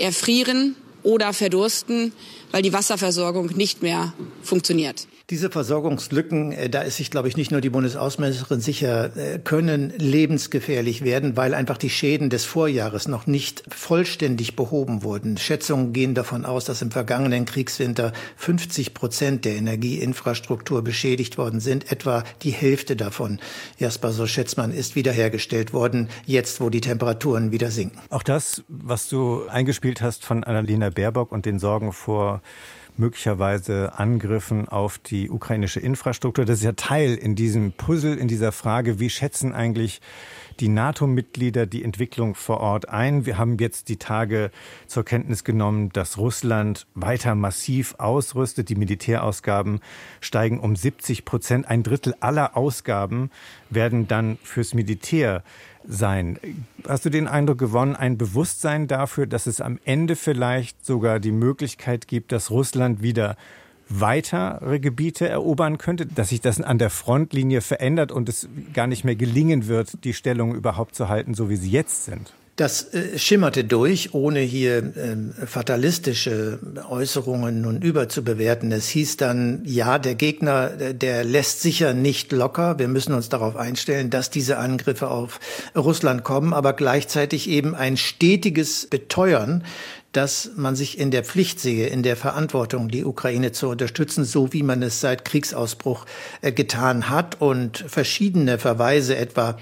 erfrieren 0.00 0.76
oder 1.02 1.32
verdursten, 1.32 2.12
weil 2.50 2.62
die 2.62 2.72
Wasserversorgung 2.72 3.46
nicht 3.56 3.82
mehr 3.82 4.12
funktioniert. 4.42 5.06
Diese 5.30 5.48
Versorgungslücken, 5.48 6.50
äh, 6.50 6.68
da 6.68 6.82
ist 6.82 6.96
sich, 6.96 7.08
glaube 7.08 7.28
ich, 7.28 7.36
nicht 7.36 7.52
nur 7.52 7.60
die 7.60 7.70
Bundesaußenministerin 7.70 8.60
sicher, 8.60 9.16
äh, 9.16 9.38
können 9.38 9.92
lebensgefährlich 9.96 11.04
werden, 11.04 11.36
weil 11.36 11.54
einfach 11.54 11.78
die 11.78 11.88
Schäden 11.88 12.30
des 12.30 12.44
Vorjahres 12.44 13.06
noch 13.06 13.28
nicht 13.28 13.62
vollständig 13.72 14.56
behoben 14.56 15.04
wurden. 15.04 15.36
Schätzungen 15.36 15.92
gehen 15.92 16.14
davon 16.14 16.44
aus, 16.44 16.64
dass 16.64 16.82
im 16.82 16.90
vergangenen 16.90 17.44
Kriegswinter 17.44 18.12
50 18.38 18.92
Prozent 18.92 19.44
der 19.44 19.54
Energieinfrastruktur 19.54 20.82
beschädigt 20.82 21.38
worden 21.38 21.60
sind. 21.60 21.92
Etwa 21.92 22.24
die 22.42 22.50
Hälfte 22.50 22.96
davon, 22.96 23.38
Jasper, 23.78 24.10
so 24.10 24.26
schätzt 24.26 24.56
man, 24.56 24.72
ist 24.72 24.96
wiederhergestellt 24.96 25.72
worden, 25.72 26.08
jetzt 26.26 26.60
wo 26.60 26.70
die 26.70 26.80
Temperaturen 26.80 27.52
wieder 27.52 27.70
sinken. 27.70 28.00
Auch 28.08 28.24
das, 28.24 28.64
was 28.66 29.08
du 29.08 29.46
eingespielt 29.46 30.02
hast 30.02 30.24
von 30.24 30.42
Annalena 30.42 30.90
Baerbock 30.90 31.30
und 31.30 31.46
den 31.46 31.60
Sorgen 31.60 31.92
vor 31.92 32.42
möglicherweise 33.00 33.98
Angriffen 33.98 34.68
auf 34.68 34.98
die 34.98 35.30
ukrainische 35.30 35.80
Infrastruktur. 35.80 36.44
Das 36.44 36.58
ist 36.58 36.64
ja 36.64 36.72
Teil 36.72 37.16
in 37.16 37.34
diesem 37.34 37.72
Puzzle, 37.72 38.16
in 38.16 38.28
dieser 38.28 38.52
Frage, 38.52 39.00
wie 39.00 39.10
schätzen 39.10 39.52
eigentlich 39.52 40.00
die 40.60 40.68
NATO-Mitglieder 40.68 41.66
die 41.66 41.82
Entwicklung 41.82 42.34
vor 42.34 42.60
Ort 42.60 42.88
ein. 42.88 43.24
Wir 43.24 43.38
haben 43.38 43.56
jetzt 43.58 43.88
die 43.88 43.96
Tage 43.96 44.50
zur 44.86 45.04
Kenntnis 45.04 45.42
genommen, 45.42 45.88
dass 45.92 46.18
Russland 46.18 46.86
weiter 46.94 47.34
massiv 47.34 47.94
ausrüstet. 47.98 48.68
Die 48.68 48.74
Militärausgaben 48.74 49.80
steigen 50.20 50.60
um 50.60 50.76
70 50.76 51.24
Prozent. 51.24 51.66
Ein 51.66 51.82
Drittel 51.82 52.14
aller 52.20 52.56
Ausgaben 52.56 53.30
werden 53.70 54.08
dann 54.08 54.38
fürs 54.42 54.74
Militär 54.74 55.42
sein. 55.86 56.38
Hast 56.86 57.04
du 57.04 57.10
den 57.10 57.26
Eindruck 57.26 57.58
gewonnen, 57.58 57.96
ein 57.96 58.18
Bewusstsein 58.18 58.86
dafür, 58.86 59.26
dass 59.26 59.46
es 59.46 59.60
am 59.60 59.78
Ende 59.84 60.16
vielleicht 60.16 60.84
sogar 60.84 61.20
die 61.20 61.32
Möglichkeit 61.32 62.06
gibt, 62.06 62.32
dass 62.32 62.50
Russland 62.50 63.02
wieder 63.02 63.36
weitere 63.88 64.78
Gebiete 64.78 65.28
erobern 65.28 65.78
könnte, 65.78 66.06
dass 66.06 66.28
sich 66.28 66.40
das 66.40 66.60
an 66.60 66.78
der 66.78 66.90
Frontlinie 66.90 67.60
verändert 67.60 68.12
und 68.12 68.28
es 68.28 68.48
gar 68.72 68.86
nicht 68.86 69.04
mehr 69.04 69.16
gelingen 69.16 69.66
wird, 69.66 70.04
die 70.04 70.14
Stellung 70.14 70.54
überhaupt 70.54 70.94
zu 70.94 71.08
halten, 71.08 71.34
so 71.34 71.50
wie 71.50 71.56
sie 71.56 71.70
jetzt 71.70 72.04
sind? 72.04 72.32
Das 72.60 72.92
äh, 72.92 73.18
schimmerte 73.18 73.64
durch, 73.64 74.12
ohne 74.12 74.40
hier 74.40 74.92
ähm, 74.94 75.32
fatalistische 75.46 76.58
Äußerungen 76.90 77.62
nun 77.62 77.80
überzubewerten. 77.80 78.70
Es 78.70 78.90
hieß 78.90 79.16
dann, 79.16 79.62
ja, 79.64 79.98
der 79.98 80.14
Gegner, 80.14 80.68
der 80.68 81.24
lässt 81.24 81.62
sicher 81.62 81.94
nicht 81.94 82.32
locker. 82.32 82.78
Wir 82.78 82.88
müssen 82.88 83.14
uns 83.14 83.30
darauf 83.30 83.56
einstellen, 83.56 84.10
dass 84.10 84.28
diese 84.28 84.58
Angriffe 84.58 85.08
auf 85.08 85.40
Russland 85.74 86.22
kommen, 86.22 86.52
aber 86.52 86.74
gleichzeitig 86.74 87.48
eben 87.48 87.74
ein 87.74 87.96
stetiges 87.96 88.88
Beteuern, 88.88 89.64
dass 90.12 90.50
man 90.54 90.76
sich 90.76 90.98
in 90.98 91.10
der 91.10 91.24
Pflicht 91.24 91.60
sehe, 91.60 91.86
in 91.86 92.02
der 92.02 92.16
Verantwortung, 92.16 92.90
die 92.90 93.06
Ukraine 93.06 93.52
zu 93.52 93.70
unterstützen, 93.70 94.26
so 94.26 94.52
wie 94.52 94.62
man 94.62 94.82
es 94.82 95.00
seit 95.00 95.24
Kriegsausbruch 95.24 96.04
äh, 96.42 96.52
getan 96.52 97.08
hat 97.08 97.40
und 97.40 97.86
verschiedene 97.88 98.58
Verweise 98.58 99.16
etwa 99.16 99.56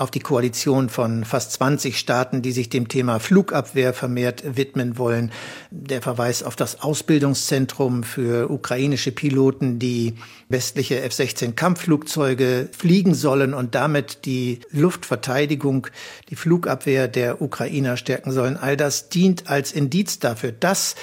auf 0.00 0.10
die 0.10 0.20
Koalition 0.20 0.88
von 0.88 1.24
fast 1.24 1.52
20 1.52 1.98
Staaten, 1.98 2.42
die 2.42 2.52
sich 2.52 2.68
dem 2.68 2.88
Thema 2.88 3.18
Flugabwehr 3.18 3.92
vermehrt 3.92 4.56
widmen 4.56 4.98
wollen. 4.98 5.30
Der 5.70 6.00
Verweis 6.02 6.42
auf 6.42 6.56
das 6.56 6.82
Ausbildungszentrum 6.82 8.02
für 8.02 8.50
ukrainische 8.50 9.12
Piloten, 9.12 9.78
die 9.78 10.14
westliche 10.48 11.02
F-16 11.02 11.52
Kampfflugzeuge 11.52 12.68
fliegen 12.76 13.14
sollen 13.14 13.52
und 13.52 13.74
damit 13.74 14.24
die 14.24 14.60
Luftverteidigung, 14.70 15.86
die 16.30 16.36
Flugabwehr 16.36 17.06
der 17.06 17.42
Ukrainer 17.42 17.96
stärken 17.96 18.32
sollen. 18.32 18.56
All 18.56 18.76
das 18.76 19.10
dient 19.10 19.48
als 19.48 19.72
Indiz 19.72 20.18
dafür, 20.18 20.52
dass 20.52 20.96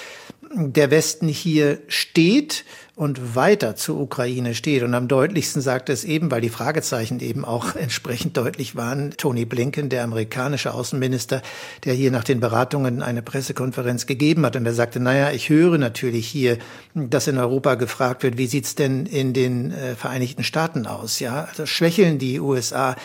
der 0.55 0.91
Westen 0.91 1.27
hier 1.27 1.79
steht 1.87 2.65
und 2.97 3.35
weiter 3.35 3.75
zur 3.75 3.99
Ukraine 3.99 4.55
steht. 4.55 4.81
Und 4.81 4.95
am 4.95 5.07
deutlichsten 5.07 5.61
sagt 5.61 5.87
es 5.89 6.03
eben, 6.03 6.31
weil 6.31 6.41
die 6.41 6.49
Fragezeichen 6.49 7.19
eben 7.19 7.45
auch 7.45 7.75
entsprechend 7.79 8.35
deutlich 8.35 8.75
waren, 8.75 9.11
Tony 9.11 9.45
Blinken, 9.45 9.89
der 9.89 10.03
amerikanische 10.03 10.73
Außenminister, 10.73 11.43
der 11.85 11.93
hier 11.93 12.09
nach 12.09 12.23
den 12.23 12.39
Beratungen 12.39 13.03
eine 13.03 13.21
Pressekonferenz 13.21 14.07
gegeben 14.07 14.43
hat. 14.47 14.55
Und 14.55 14.65
er 14.65 14.73
sagte, 14.73 14.99
naja, 14.99 15.31
ich 15.31 15.49
höre 15.49 15.77
natürlich 15.77 16.27
hier, 16.27 16.57
dass 16.95 17.27
in 17.27 17.37
Europa 17.37 17.75
gefragt 17.75 18.23
wird, 18.23 18.39
wie 18.39 18.47
sieht's 18.47 18.73
denn 18.73 19.05
in 19.05 19.31
den 19.31 19.71
äh, 19.71 19.95
Vereinigten 19.95 20.43
Staaten 20.43 20.87
aus? 20.87 21.19
Ja, 21.19 21.43
also 21.43 21.67
schwächeln 21.67 22.17
die 22.17 22.39
USA, 22.39 22.95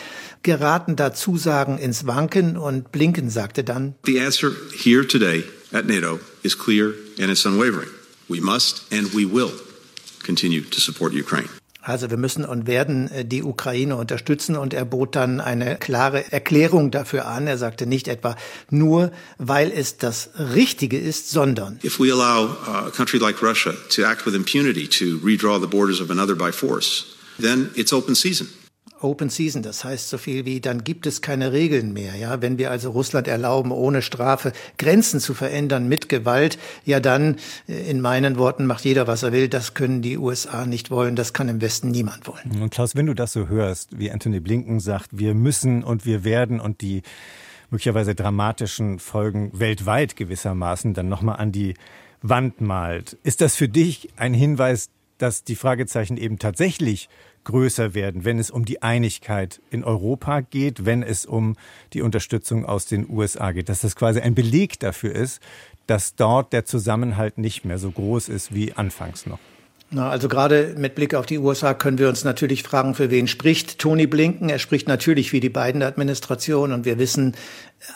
geraten 0.42 0.96
da 0.96 1.12
Zusagen 1.12 1.76
ins 1.76 2.06
Wanken 2.06 2.56
und 2.56 2.92
Blinken 2.92 3.28
sagte 3.28 3.62
dann, 3.62 3.94
The 4.06 4.20
answer 4.20 4.52
here 4.74 5.06
today 5.06 5.44
at 5.70 5.84
NATO 5.84 6.18
is 6.42 6.58
clear 6.58 6.94
and 7.20 7.30
it's 7.30 7.44
unwavering. 7.44 7.90
We 8.30 8.40
must 8.40 8.90
and 8.90 9.12
we 9.14 9.30
will 9.30 9.52
continue 10.22 10.62
to 10.62 10.80
support 10.80 11.12
Ukraine. 11.14 11.48
Also 11.84 12.10
wir 12.10 12.16
müssen 12.16 12.44
und 12.44 12.68
werden 12.68 13.10
äh, 13.10 13.24
die 13.24 13.42
Ukraine 13.42 13.96
unterstützen 13.96 14.56
und 14.56 14.72
er 14.72 14.84
bot 14.84 15.16
dann 15.16 15.40
eine 15.40 15.76
klare 15.76 16.32
Erklärung 16.32 16.92
dafür 16.92 17.26
an. 17.26 17.48
Er 17.48 17.58
sagte 17.58 17.86
nicht 17.86 18.06
etwa 18.06 18.36
nur, 18.70 19.10
weil 19.38 19.72
es 19.72 19.96
das 19.96 20.30
Richtige 20.54 20.96
ist, 20.98 21.30
sondern 21.30 21.80
If 21.82 21.98
we 21.98 22.12
allow 22.12 22.56
a 22.66 22.90
country 22.90 23.18
like 23.18 23.42
Russia 23.42 23.74
to 23.90 24.04
act 24.04 24.24
with 24.24 24.34
impunity 24.34 24.86
to 24.86 25.18
redraw 25.26 25.60
the 25.60 25.66
borders 25.66 26.00
of 26.00 26.10
another 26.10 26.36
by 26.36 26.52
force, 26.52 27.04
then 27.40 27.70
it's 27.74 27.92
open 27.92 28.14
season. 28.14 28.48
Open 29.02 29.28
Season, 29.28 29.62
das 29.62 29.84
heißt 29.84 30.08
so 30.08 30.18
viel 30.18 30.44
wie, 30.44 30.60
dann 30.60 30.84
gibt 30.84 31.06
es 31.06 31.20
keine 31.22 31.52
Regeln 31.52 31.92
mehr. 31.92 32.14
Ja, 32.16 32.42
wenn 32.42 32.58
wir 32.58 32.70
also 32.70 32.90
Russland 32.90 33.28
erlauben, 33.28 33.70
ohne 33.70 34.02
Strafe 34.02 34.52
Grenzen 34.78 35.20
zu 35.20 35.34
verändern 35.34 35.88
mit 35.88 36.08
Gewalt, 36.08 36.58
ja 36.84 37.00
dann, 37.00 37.36
äh, 37.68 37.90
in 37.90 38.00
meinen 38.00 38.36
Worten, 38.36 38.66
macht 38.66 38.84
jeder, 38.84 39.06
was 39.06 39.22
er 39.22 39.32
will. 39.32 39.48
Das 39.48 39.74
können 39.74 40.02
die 40.02 40.18
USA 40.18 40.66
nicht 40.66 40.90
wollen. 40.90 41.16
Das 41.16 41.32
kann 41.32 41.48
im 41.48 41.60
Westen 41.60 41.90
niemand 41.90 42.26
wollen. 42.26 42.60
Und 42.60 42.70
Klaus, 42.70 42.96
wenn 42.96 43.06
du 43.06 43.14
das 43.14 43.32
so 43.32 43.48
hörst, 43.48 43.98
wie 43.98 44.10
Anthony 44.10 44.40
Blinken 44.40 44.80
sagt, 44.80 45.08
wir 45.12 45.34
müssen 45.34 45.84
und 45.84 46.06
wir 46.06 46.24
werden 46.24 46.60
und 46.60 46.80
die 46.80 47.02
möglicherweise 47.70 48.14
dramatischen 48.14 48.98
Folgen 48.98 49.50
weltweit 49.58 50.16
gewissermaßen 50.16 50.94
dann 50.94 51.08
nochmal 51.08 51.36
an 51.36 51.52
die 51.52 51.74
Wand 52.20 52.60
malt, 52.60 53.16
ist 53.22 53.40
das 53.40 53.56
für 53.56 53.68
dich 53.68 54.10
ein 54.16 54.34
Hinweis 54.34 54.90
dass 55.22 55.44
die 55.44 55.54
Fragezeichen 55.54 56.16
eben 56.16 56.40
tatsächlich 56.40 57.08
größer 57.44 57.94
werden, 57.94 58.24
wenn 58.24 58.38
es 58.38 58.50
um 58.50 58.64
die 58.64 58.82
Einigkeit 58.82 59.60
in 59.70 59.84
Europa 59.84 60.40
geht, 60.40 60.84
wenn 60.84 61.02
es 61.02 61.26
um 61.26 61.56
die 61.92 62.02
Unterstützung 62.02 62.64
aus 62.64 62.86
den 62.86 63.08
USA 63.08 63.52
geht. 63.52 63.68
Dass 63.68 63.80
das 63.80 63.96
quasi 63.96 64.20
ein 64.20 64.34
Beleg 64.34 64.78
dafür 64.80 65.14
ist, 65.14 65.42
dass 65.86 66.14
dort 66.14 66.52
der 66.52 66.64
Zusammenhalt 66.64 67.38
nicht 67.38 67.64
mehr 67.64 67.78
so 67.78 67.90
groß 67.90 68.28
ist 68.28 68.54
wie 68.54 68.72
anfangs 68.72 69.26
noch. 69.26 69.38
Na, 69.94 70.08
also 70.08 70.26
gerade 70.26 70.74
mit 70.78 70.94
Blick 70.94 71.14
auf 71.14 71.26
die 71.26 71.36
USA 71.36 71.74
können 71.74 71.98
wir 71.98 72.08
uns 72.08 72.24
natürlich 72.24 72.62
fragen, 72.62 72.94
für 72.94 73.10
wen 73.10 73.28
spricht 73.28 73.78
Tony 73.78 74.06
Blinken? 74.06 74.48
Er 74.48 74.58
spricht 74.58 74.88
natürlich 74.88 75.28
für 75.28 75.40
die 75.40 75.50
Biden-Administration 75.50 76.72
und 76.72 76.86
wir 76.86 76.98
wissen 76.98 77.34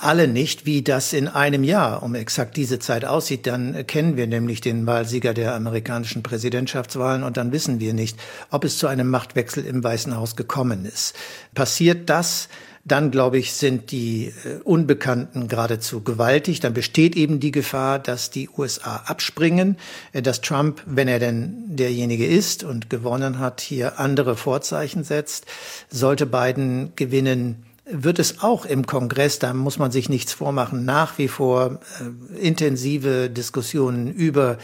alle 0.01 0.29
nicht, 0.29 0.67
wie 0.67 0.83
das 0.83 1.15
in 1.15 1.27
einem 1.27 1.65
Jahr 1.65 2.03
um 2.03 2.15
exakt 2.15 2.59
diese 2.59 2.79
Zeit 2.81 3.07
aussieht. 3.07 3.47
Dann 3.47 3.87
kennen 3.87 4.19
wir 4.19 4.27
nämlich 4.27 4.61
den 4.61 4.85
Wahlsieger 4.87 5.33
der 5.33 5.55
amerikanischen 5.55 6.23
Präsidentschaftswahlen 6.23 7.23
und 7.23 7.39
dann 7.39 7.51
wissen 7.51 7.81
wir 7.81 7.95
nicht, 7.95 8.19
ob 8.51 8.65
es 8.65 8.77
zu 8.77 8.89
einem 8.89 9.09
Machtwechsel 9.09 9.65
im 9.65 9.83
Weißen 9.83 10.15
Haus 10.15 10.37
gekommen 10.37 10.85
ist. 10.85 11.15
Passiert 11.55 12.11
das, 12.11 12.51
dann, 12.87 13.11
glaube 13.11 13.39
ich, 13.39 13.53
sind 13.53 13.91
die 13.91 14.33
äh, 14.45 14.61
Unbekannten 14.63 15.49
geradezu 15.49 16.03
gewaltig. 16.03 16.61
Dann 16.61 16.73
besteht 16.73 17.17
eben 17.17 17.41
die 17.41 17.51
Gefahr, 17.51 17.99
dass 17.99 18.31
die 18.31 18.49
USA 18.57 19.03
abspringen, 19.07 19.77
äh, 20.13 20.23
dass 20.23 20.41
Trump, 20.41 20.83
wenn 20.87 21.09
er 21.09 21.19
denn 21.19 21.77
derjenige 21.77 22.27
ist 22.27 22.63
und 22.63 22.89
gewonnen 22.89 23.41
hat, 23.41 23.61
hier 23.61 23.99
andere 23.99 24.37
Vorzeichen 24.37 25.03
setzt. 25.03 25.47
Sollte 25.91 26.27
Biden 26.27 26.93
gewinnen, 26.95 27.65
wird 27.91 28.21
es 28.21 28.43
auch 28.43 28.65
im 28.65 28.87
Kongress, 28.87 29.41
da 29.41 29.53
muss 29.53 29.79
man 29.79 29.91
sich 29.91 30.09
nichts 30.09 30.33
vormachen, 30.33 30.85
nach 30.85 31.19
wie 31.19 31.29
vor 31.29 31.81
äh, 32.01 32.39
intensive 32.39 33.31
Diskussionen 33.31 34.13
über 34.13 34.59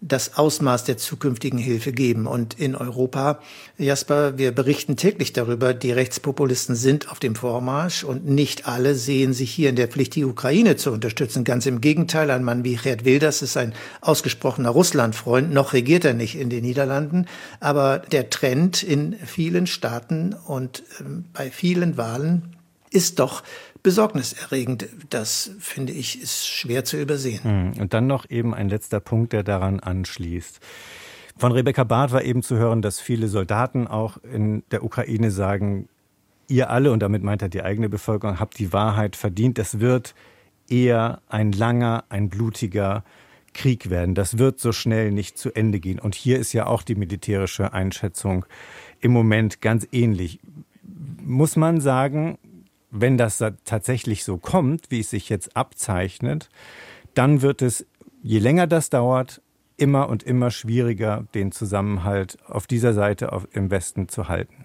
das 0.00 0.36
Ausmaß 0.36 0.84
der 0.84 0.96
zukünftigen 0.96 1.58
Hilfe 1.58 1.92
geben. 1.92 2.26
Und 2.26 2.58
in 2.58 2.76
Europa, 2.76 3.40
Jasper, 3.78 4.38
wir 4.38 4.52
berichten 4.52 4.96
täglich 4.96 5.32
darüber, 5.32 5.74
die 5.74 5.90
Rechtspopulisten 5.90 6.76
sind 6.76 7.10
auf 7.10 7.18
dem 7.18 7.34
Vormarsch 7.34 8.04
und 8.04 8.24
nicht 8.24 8.68
alle 8.68 8.94
sehen 8.94 9.32
sich 9.32 9.50
hier 9.50 9.70
in 9.70 9.76
der 9.76 9.88
Pflicht, 9.88 10.14
die 10.14 10.24
Ukraine 10.24 10.76
zu 10.76 10.92
unterstützen. 10.92 11.42
Ganz 11.42 11.66
im 11.66 11.80
Gegenteil, 11.80 12.30
ein 12.30 12.44
Mann 12.44 12.62
wie 12.62 12.76
Gerd 12.76 13.04
Wilders 13.04 13.42
ist 13.42 13.56
ein 13.56 13.74
ausgesprochener 14.00 14.70
Russlandfreund. 14.70 15.52
Noch 15.52 15.72
regiert 15.72 16.04
er 16.04 16.14
nicht 16.14 16.36
in 16.36 16.48
den 16.48 16.64
Niederlanden. 16.64 17.26
Aber 17.58 17.98
der 17.98 18.30
Trend 18.30 18.84
in 18.84 19.16
vielen 19.26 19.66
Staaten 19.66 20.34
und 20.46 20.84
ähm, 21.00 21.24
bei 21.32 21.50
vielen 21.50 21.96
Wahlen 21.96 22.54
ist 22.90 23.18
doch 23.18 23.42
besorgniserregend. 23.88 24.86
Das 25.08 25.52
finde 25.60 25.94
ich 25.94 26.20
ist 26.20 26.46
schwer 26.46 26.84
zu 26.84 27.00
übersehen. 27.00 27.42
Hm, 27.42 27.72
und 27.80 27.94
dann 27.94 28.06
noch 28.06 28.28
eben 28.28 28.52
ein 28.52 28.68
letzter 28.68 29.00
Punkt, 29.00 29.32
der 29.32 29.42
daran 29.42 29.80
anschließt. 29.80 30.60
Von 31.38 31.52
Rebecca 31.52 31.84
Barth 31.84 32.12
war 32.12 32.22
eben 32.22 32.42
zu 32.42 32.56
hören, 32.56 32.82
dass 32.82 33.00
viele 33.00 33.28
Soldaten 33.28 33.86
auch 33.86 34.18
in 34.18 34.62
der 34.72 34.84
Ukraine 34.84 35.30
sagen, 35.30 35.88
ihr 36.48 36.68
alle, 36.68 36.92
und 36.92 37.00
damit 37.00 37.22
meint 37.22 37.40
er 37.40 37.48
die 37.48 37.62
eigene 37.62 37.88
Bevölkerung, 37.88 38.38
habt 38.38 38.58
die 38.58 38.74
Wahrheit 38.74 39.16
verdient. 39.16 39.58
Es 39.58 39.80
wird 39.80 40.14
eher 40.68 41.22
ein 41.26 41.52
langer, 41.52 42.04
ein 42.10 42.28
blutiger 42.28 43.04
Krieg 43.54 43.88
werden. 43.88 44.14
Das 44.14 44.36
wird 44.36 44.60
so 44.60 44.72
schnell 44.72 45.12
nicht 45.12 45.38
zu 45.38 45.50
Ende 45.54 45.80
gehen. 45.80 45.98
Und 45.98 46.14
hier 46.14 46.38
ist 46.38 46.52
ja 46.52 46.66
auch 46.66 46.82
die 46.82 46.94
militärische 46.94 47.72
Einschätzung 47.72 48.44
im 49.00 49.12
Moment 49.12 49.62
ganz 49.62 49.88
ähnlich. 49.92 50.40
Muss 51.24 51.56
man 51.56 51.80
sagen, 51.80 52.36
wenn 52.90 53.16
das 53.18 53.42
tatsächlich 53.64 54.24
so 54.24 54.38
kommt, 54.38 54.90
wie 54.90 55.00
es 55.00 55.10
sich 55.10 55.28
jetzt 55.28 55.56
abzeichnet, 55.56 56.48
dann 57.14 57.42
wird 57.42 57.62
es, 57.62 57.86
je 58.22 58.38
länger 58.38 58.66
das 58.66 58.90
dauert, 58.90 59.42
immer 59.76 60.08
und 60.08 60.22
immer 60.22 60.50
schwieriger, 60.50 61.26
den 61.34 61.52
Zusammenhalt 61.52 62.38
auf 62.46 62.66
dieser 62.66 62.92
Seite 62.92 63.30
im 63.52 63.70
Westen 63.70 64.08
zu 64.08 64.28
halten. 64.28 64.64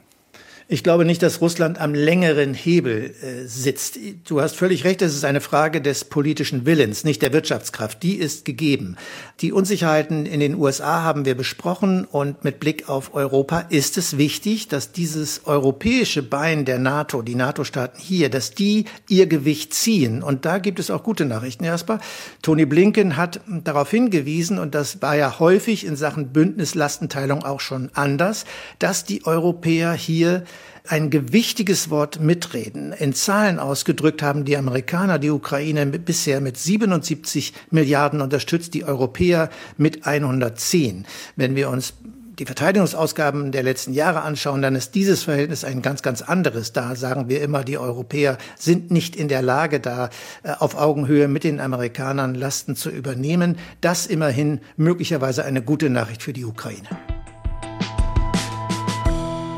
Ich 0.70 0.82
glaube 0.82 1.04
nicht, 1.04 1.22
dass 1.22 1.42
Russland 1.42 1.80
am 1.82 1.94
längeren 1.94 2.54
Hebel 2.54 3.14
äh, 3.22 3.46
sitzt. 3.48 4.00
Du 4.26 4.40
hast 4.40 4.56
völlig 4.56 4.86
recht, 4.86 5.02
es 5.02 5.14
ist 5.14 5.26
eine 5.26 5.42
Frage 5.42 5.82
des 5.82 6.06
politischen 6.06 6.66
Willens, 6.66 7.04
nicht 7.04 7.22
der 7.22 7.34
Wirtschaftskraft. 7.34 8.02
Die 8.02 8.16
ist 8.16 8.46
gegeben. 8.46 8.96
Die 9.42 9.52
Unsicherheiten 9.52 10.26
in 10.26 10.40
den 10.40 10.56
USA 10.56 11.04
haben 11.04 11.26
wir 11.26 11.36
besprochen 11.36 12.06
und 12.06 12.46
mit 12.46 12.62
Blick 12.62 12.88
auf 12.88 13.14
Europa 13.14 13.66
ist 13.70 13.98
es 13.98 14.18
wichtig, 14.18 14.70
dass 14.70 14.94
dieses 14.94 15.46
europäische 15.46 16.24
Bein 16.24 16.64
der 16.64 16.80
NATO, 16.80 17.22
die 17.22 17.36
NATO-Staaten 17.36 18.00
hier, 18.00 18.30
dass 18.30 18.52
die 18.52 18.86
ihr 19.10 19.28
Gewicht 19.28 19.74
ziehen. 19.74 20.24
Und 20.24 20.46
da 20.46 20.60
gibt 20.60 20.80
es 20.80 20.90
auch 20.90 21.04
gute 21.04 21.26
Nachrichten, 21.26 21.66
Jasper. 21.66 22.00
Tony 22.42 22.66
Blinken 22.66 23.18
hat 23.18 23.42
darauf 23.48 23.92
hingewiesen, 23.92 24.60
und 24.60 24.74
das 24.76 25.02
war 25.02 25.18
ja 25.18 25.40
häufig 25.40 25.86
in 25.86 25.98
Sachen 25.98 26.30
Bündnislastenteilung 26.32 27.44
auch 27.44 27.60
schon 27.60 27.90
anders, 27.94 28.46
dass 28.80 29.04
die 29.04 29.26
Europäer 29.26 29.92
hier 29.92 30.46
ein 30.88 31.10
gewichtiges 31.10 31.90
Wort 31.90 32.20
mitreden. 32.20 32.92
In 32.92 33.14
Zahlen 33.14 33.60
ausgedrückt 33.60 34.22
haben 34.22 34.44
die 34.44 34.58
Amerikaner 34.58 35.18
die 35.18 35.30
Ukraine 35.30 35.86
bisher 35.86 36.42
mit 36.42 36.58
77 36.58 37.54
Milliarden 37.72 38.22
unterstützt, 38.22 38.74
die 38.74 38.84
Europäer 38.84 39.50
mit 39.78 40.06
110. 40.06 41.06
Wenn 41.36 41.56
wir 41.56 41.70
uns 41.70 41.94
die 42.40 42.46
Verteidigungsausgaben 42.46 43.52
der 43.52 43.64
letzten 43.64 43.94
Jahre 43.94 44.22
anschauen, 44.22 44.62
dann 44.62 44.76
ist 44.76 44.96
dieses 44.96 45.24
Verhältnis 45.24 45.64
ein 45.64 45.82
ganz, 45.82 46.02
ganz 46.02 46.22
anderes. 46.22 46.74
Da 46.74 46.96
sagen 46.96 47.30
wir 47.30 47.42
immer, 47.42 47.64
die 47.64 47.78
Europäer 47.78 48.38
sind 48.58 48.92
nicht 48.92 49.16
in 49.16 49.28
der 49.28 49.42
Lage, 49.42 49.80
da 49.80 50.10
äh, 50.42 50.52
auf 50.58 50.76
Augenhöhe 50.76 51.28
mit 51.28 51.44
den 51.44 51.60
Amerikanern 51.60 52.34
Lasten 52.34 52.76
zu 52.76 52.90
übernehmen. 52.90 53.58
Das 53.82 54.08
immerhin 54.08 54.62
möglicherweise 54.78 55.46
eine 55.46 55.62
gute 55.62 55.90
Nachricht 55.90 56.24
für 56.24 56.34
die 56.34 56.46
Ukraine. 56.46 56.90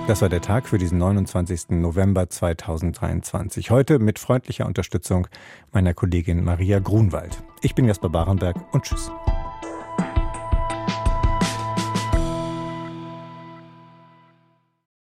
Das 0.08 0.22
war 0.22 0.30
der 0.30 0.42
Tag 0.42 0.68
für 0.68 0.78
diesen 0.78 1.00
29. 1.00 1.72
November 1.72 2.30
2023. 2.30 3.72
Heute 3.72 3.98
mit 3.98 4.20
freundlicher 4.20 4.68
Unterstützung 4.68 5.28
meiner 5.72 5.96
Kollegin 5.96 6.44
Maria 6.44 6.78
Grunwald. 6.78 7.42
Ich 7.62 7.74
bin 7.74 7.86
Jasper 7.86 8.10
Barenberg 8.10 8.56
und 8.72 8.84
tschüss. 8.84 9.12